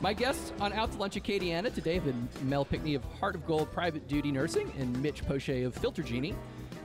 My 0.01 0.11
guests 0.11 0.51
on 0.59 0.73
Out 0.73 0.91
to 0.91 0.97
Lunch 0.97 1.15
Acadiana 1.15 1.73
today 1.73 1.95
have 1.95 2.03
been 2.05 2.27
Mel 2.43 2.65
Pickney 2.65 2.95
of 2.95 3.03
Heart 3.19 3.35
of 3.35 3.47
Gold 3.47 3.71
Private 3.71 4.09
Duty 4.09 4.29
Nursing 4.31 4.71
and 4.77 5.01
Mitch 5.01 5.25
Poche 5.25 5.63
of 5.63 5.73
Filter 5.73 6.03
Genie. 6.03 6.35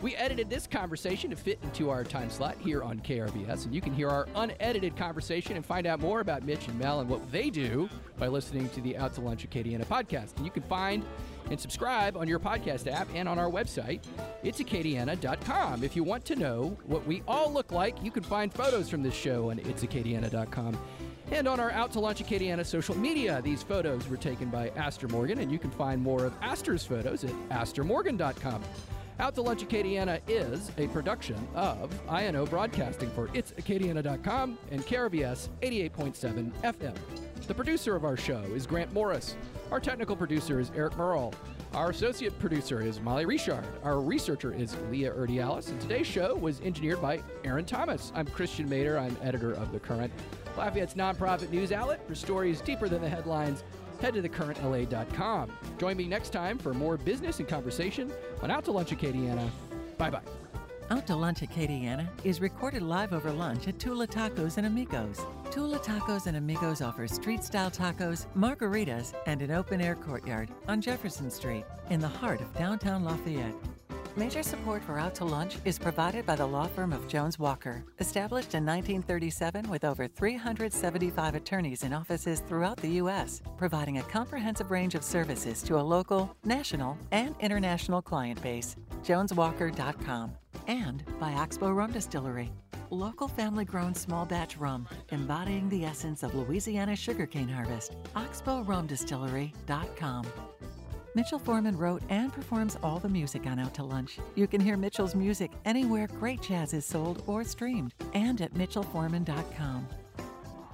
We 0.03 0.17
edited 0.17 0.49
this 0.49 0.67
conversation 0.67 1.29
to 1.29 1.37
fit 1.37 1.59
into 1.63 1.91
our 1.91 2.05
time 2.05 2.31
slot 2.31 2.57
here 2.59 2.83
on 2.83 3.01
KRVS, 3.01 3.67
and 3.67 3.75
you 3.75 3.83
can 3.83 3.93
hear 3.93 4.09
our 4.09 4.27
unedited 4.35 4.97
conversation 4.97 5.57
and 5.57 5.67
find 5.67 5.87
out 5.87 6.01
more 6.01 6.21
about 6.21 6.43
Mitch 6.43 6.69
and 6.69 6.79
Mel 6.79 7.01
and 7.01 7.09
what 7.09 7.31
they 7.31 7.51
do 7.51 7.89
by 8.19 8.27
listening 8.27 8.71
to 8.71 8.81
the 8.81 8.97
Out 8.97 9.15
to 9.15 9.21
Lunch 9.21 9.49
Acadiana 9.49 9.85
podcast. 9.85 10.37
And 10.37 10.47
you 10.47 10.51
can 10.51 10.63
find 10.63 11.05
and 11.51 11.61
subscribe 11.61 12.17
on 12.17 12.29
your 12.29 12.39
podcast 12.39 12.91
app 12.91 13.09
and 13.15 13.29
on 13.29 13.39
our 13.39 13.51
website. 13.51 14.03
It's 14.43 14.59
acadiana.com. 14.61 15.85
If 15.85 15.95
you 15.95 16.03
want 16.03 16.25
to 16.27 16.37
know 16.37 16.79
what 16.87 17.07
we 17.07 17.23
all 17.29 17.53
look 17.53 17.71
like, 17.71 18.03
you 18.03 18.11
can 18.11 18.23
find 18.23 18.53
photos 18.53 18.89
from 18.89 19.03
this 19.03 19.15
show 19.15 19.51
on 19.51 19.59
itsacadiana.com. 19.59 20.79
And 21.31 21.47
on 21.47 21.61
our 21.61 21.71
Out 21.73 21.93
to 21.93 22.01
Lunch 22.01 22.25
Acadiana 22.25 22.65
social 22.65 22.97
media, 22.97 23.41
these 23.43 23.63
photos 23.63 24.09
were 24.09 24.17
taken 24.17 24.49
by 24.49 24.71
Aster 24.71 25.09
Morgan, 25.09 25.41
and 25.41 25.53
you 25.53 25.59
can 25.59 25.71
find 25.71 26.03
more 26.03 26.25
of 26.25 26.35
Aster's 26.41 26.85
photos 26.85 27.23
at 27.23 27.31
astermorgan.com. 27.51 28.63
Out 29.21 29.35
to 29.35 29.43
Lunch 29.43 29.63
Acadiana 29.63 30.19
is 30.29 30.71
a 30.79 30.89
production 30.89 31.37
of 31.55 31.93
INO 32.09 32.47
Broadcasting 32.47 33.11
for 33.11 33.29
itsacadiana.com 33.29 34.57
and 34.71 34.81
KRVS 34.87 35.51
88.7 35.61 36.51
FM. 36.63 36.97
The 37.47 37.53
producer 37.53 37.95
of 37.95 38.07
our 38.07 38.17
show 38.17 38.41
is 38.55 38.67
Grant 38.67 38.95
Morris. 38.95 39.37
Our 39.71 39.79
technical 39.79 40.17
producer 40.17 40.59
is 40.59 40.73
Eric 40.75 40.97
Merle. 40.97 41.35
Our 41.75 41.91
associate 41.91 42.39
producer 42.39 42.81
is 42.81 42.99
Molly 43.03 43.27
Richard. 43.27 43.63
Our 43.85 44.01
researcher 44.01 44.55
is 44.55 44.75
Leah 44.91 45.13
Erdialis. 45.13 45.69
And 45.69 45.79
today's 45.83 46.07
show 46.07 46.35
was 46.35 46.63
engineered 46.63 47.03
by 47.03 47.21
Aaron 47.45 47.67
Thomas. 47.67 48.13
I'm 48.15 48.27
Christian 48.27 48.71
Mader. 48.71 48.99
I'm 48.99 49.19
editor 49.23 49.53
of 49.53 49.71
The 49.71 49.81
Current, 49.81 50.13
Lafayette's 50.57 50.95
nonprofit 50.95 51.51
news 51.51 51.73
outlet 51.73 52.07
for 52.09 52.15
stories 52.15 52.63
deeper 52.63 52.89
than 52.89 53.03
the 53.03 53.09
headlines. 53.09 53.65
Head 54.01 54.15
to 54.15 54.23
thecurrentla.com. 54.23 55.53
Join 55.79 55.97
me 55.97 56.07
next 56.07 56.31
time 56.31 56.59
for 56.59 56.73
more 56.73 56.97
business 56.97 57.39
and 57.39 57.49
conversation 57.49 58.13
on 58.43 58.51
Out 58.51 58.65
to 58.65 58.73
Lunch 58.73 58.91
Acadiana. 58.91 59.49
Bye 59.99 60.11
bye. 60.11 60.23
Out 60.91 61.07
to 61.07 61.15
Lunch 61.15 61.41
Acadiana 61.41 62.09
is 62.25 62.41
recorded 62.41 62.83
live 62.83 63.13
over 63.13 63.31
lunch 63.31 63.69
at 63.69 63.79
Tula 63.79 64.09
Tacos 64.09 64.57
and 64.57 64.67
Amigos. 64.67 65.21
Tula 65.53 65.79
Tacos 65.79 66.27
and 66.27 66.37
Amigos 66.37 66.83
offers 66.83 67.13
street 67.13 67.45
style 67.45 67.71
tacos, 67.71 68.27
margaritas, 68.37 69.15
and 69.27 69.41
an 69.41 69.53
open 69.53 69.81
air 69.81 69.95
courtyard 69.95 70.51
on 70.67 70.81
Jefferson 70.81 71.31
Street 71.31 71.65
in 71.91 72.01
the 72.01 72.09
heart 72.09 72.41
of 72.41 72.53
downtown 72.55 73.05
Lafayette. 73.05 73.55
Major 74.17 74.43
support 74.43 74.83
for 74.83 74.99
Out 74.99 75.15
to 75.17 75.25
Lunch 75.25 75.59
is 75.65 75.79
provided 75.79 76.27
by 76.27 76.35
the 76.35 76.45
law 76.45 76.67
firm 76.67 76.93
of 76.93 77.07
Jones 77.07 77.39
Walker, 77.39 77.85
established 78.01 78.57
in 78.57 78.67
1937 78.67 79.71
with 79.71 79.85
over 79.85 80.09
375 80.09 81.37
attorneys 81.37 81.85
in 81.85 81.93
offices 81.93 82.41
throughout 82.41 82.77
the 82.79 82.91
U.S., 83.03 83.41
providing 83.57 83.99
a 83.99 84.03
comprehensive 84.03 84.73
range 84.73 84.97
of 84.97 85.05
services 85.05 85.63
to 85.63 85.79
a 85.79 85.83
local, 85.83 86.35
national, 86.45 86.99
and 87.13 87.37
international 87.39 88.03
client 88.03 88.43
base. 88.43 88.75
JonesWalker.com. 89.05 90.33
And 90.67 91.05
by 91.21 91.35
Oxbow 91.35 91.71
Rum 91.71 91.93
Distillery, 91.93 92.51
local 92.91 93.29
family 93.29 93.65
grown 93.65 93.95
small 93.95 94.27
batch 94.27 94.57
rum, 94.57 94.89
embodying 95.11 95.69
the 95.69 95.85
essence 95.85 96.25
of 96.25 96.35
Louisiana 96.35 96.97
sugarcane 96.97 97.49
harvest. 97.49 97.95
OxbowRumDistillery.com. 98.17 100.27
Mitchell 101.15 101.39
Foreman 101.41 101.77
wrote 101.77 102.03
and 102.09 102.33
performs 102.33 102.77
all 102.83 103.01
the 103.01 103.09
music 103.09 103.47
on 103.47 103.59
Out 103.59 103.75
to 103.75 103.83
Lunch. 103.83 104.19
You 104.37 104.47
can 104.47 104.61
hear 104.61 104.77
Mitchell's 104.77 105.15
music 105.15 105.51
anywhere 105.65 106.07
great 106.07 106.41
jazz 106.41 106.73
is 106.73 106.85
sold 106.85 107.25
or 107.27 107.43
streamed, 107.43 107.95
and 108.15 108.41
at 108.41 108.55
mitchellforeman.com. 108.55 109.89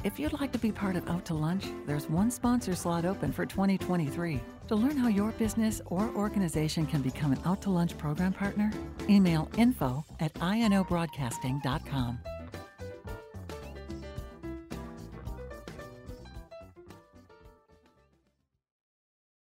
If 0.04 0.20
you'd 0.20 0.34
like 0.34 0.52
to 0.52 0.58
be 0.58 0.70
part 0.70 0.94
of 0.94 1.08
Out 1.08 1.24
to 1.26 1.34
Lunch, 1.34 1.64
there's 1.86 2.08
one 2.08 2.30
sponsor 2.30 2.74
slot 2.74 3.06
open 3.06 3.32
for 3.32 3.46
2023. 3.46 4.40
To 4.68 4.74
learn 4.74 4.96
how 4.96 5.08
your 5.08 5.32
business 5.32 5.80
or 5.86 6.10
organization 6.14 6.86
can 6.86 7.00
become 7.00 7.32
an 7.32 7.40
Out 7.46 7.62
to 7.62 7.70
Lunch 7.70 7.96
program 7.96 8.32
partner, 8.32 8.70
email 9.08 9.48
info 9.56 10.04
at 10.20 10.34
inobroadcasting.com. 10.34 12.18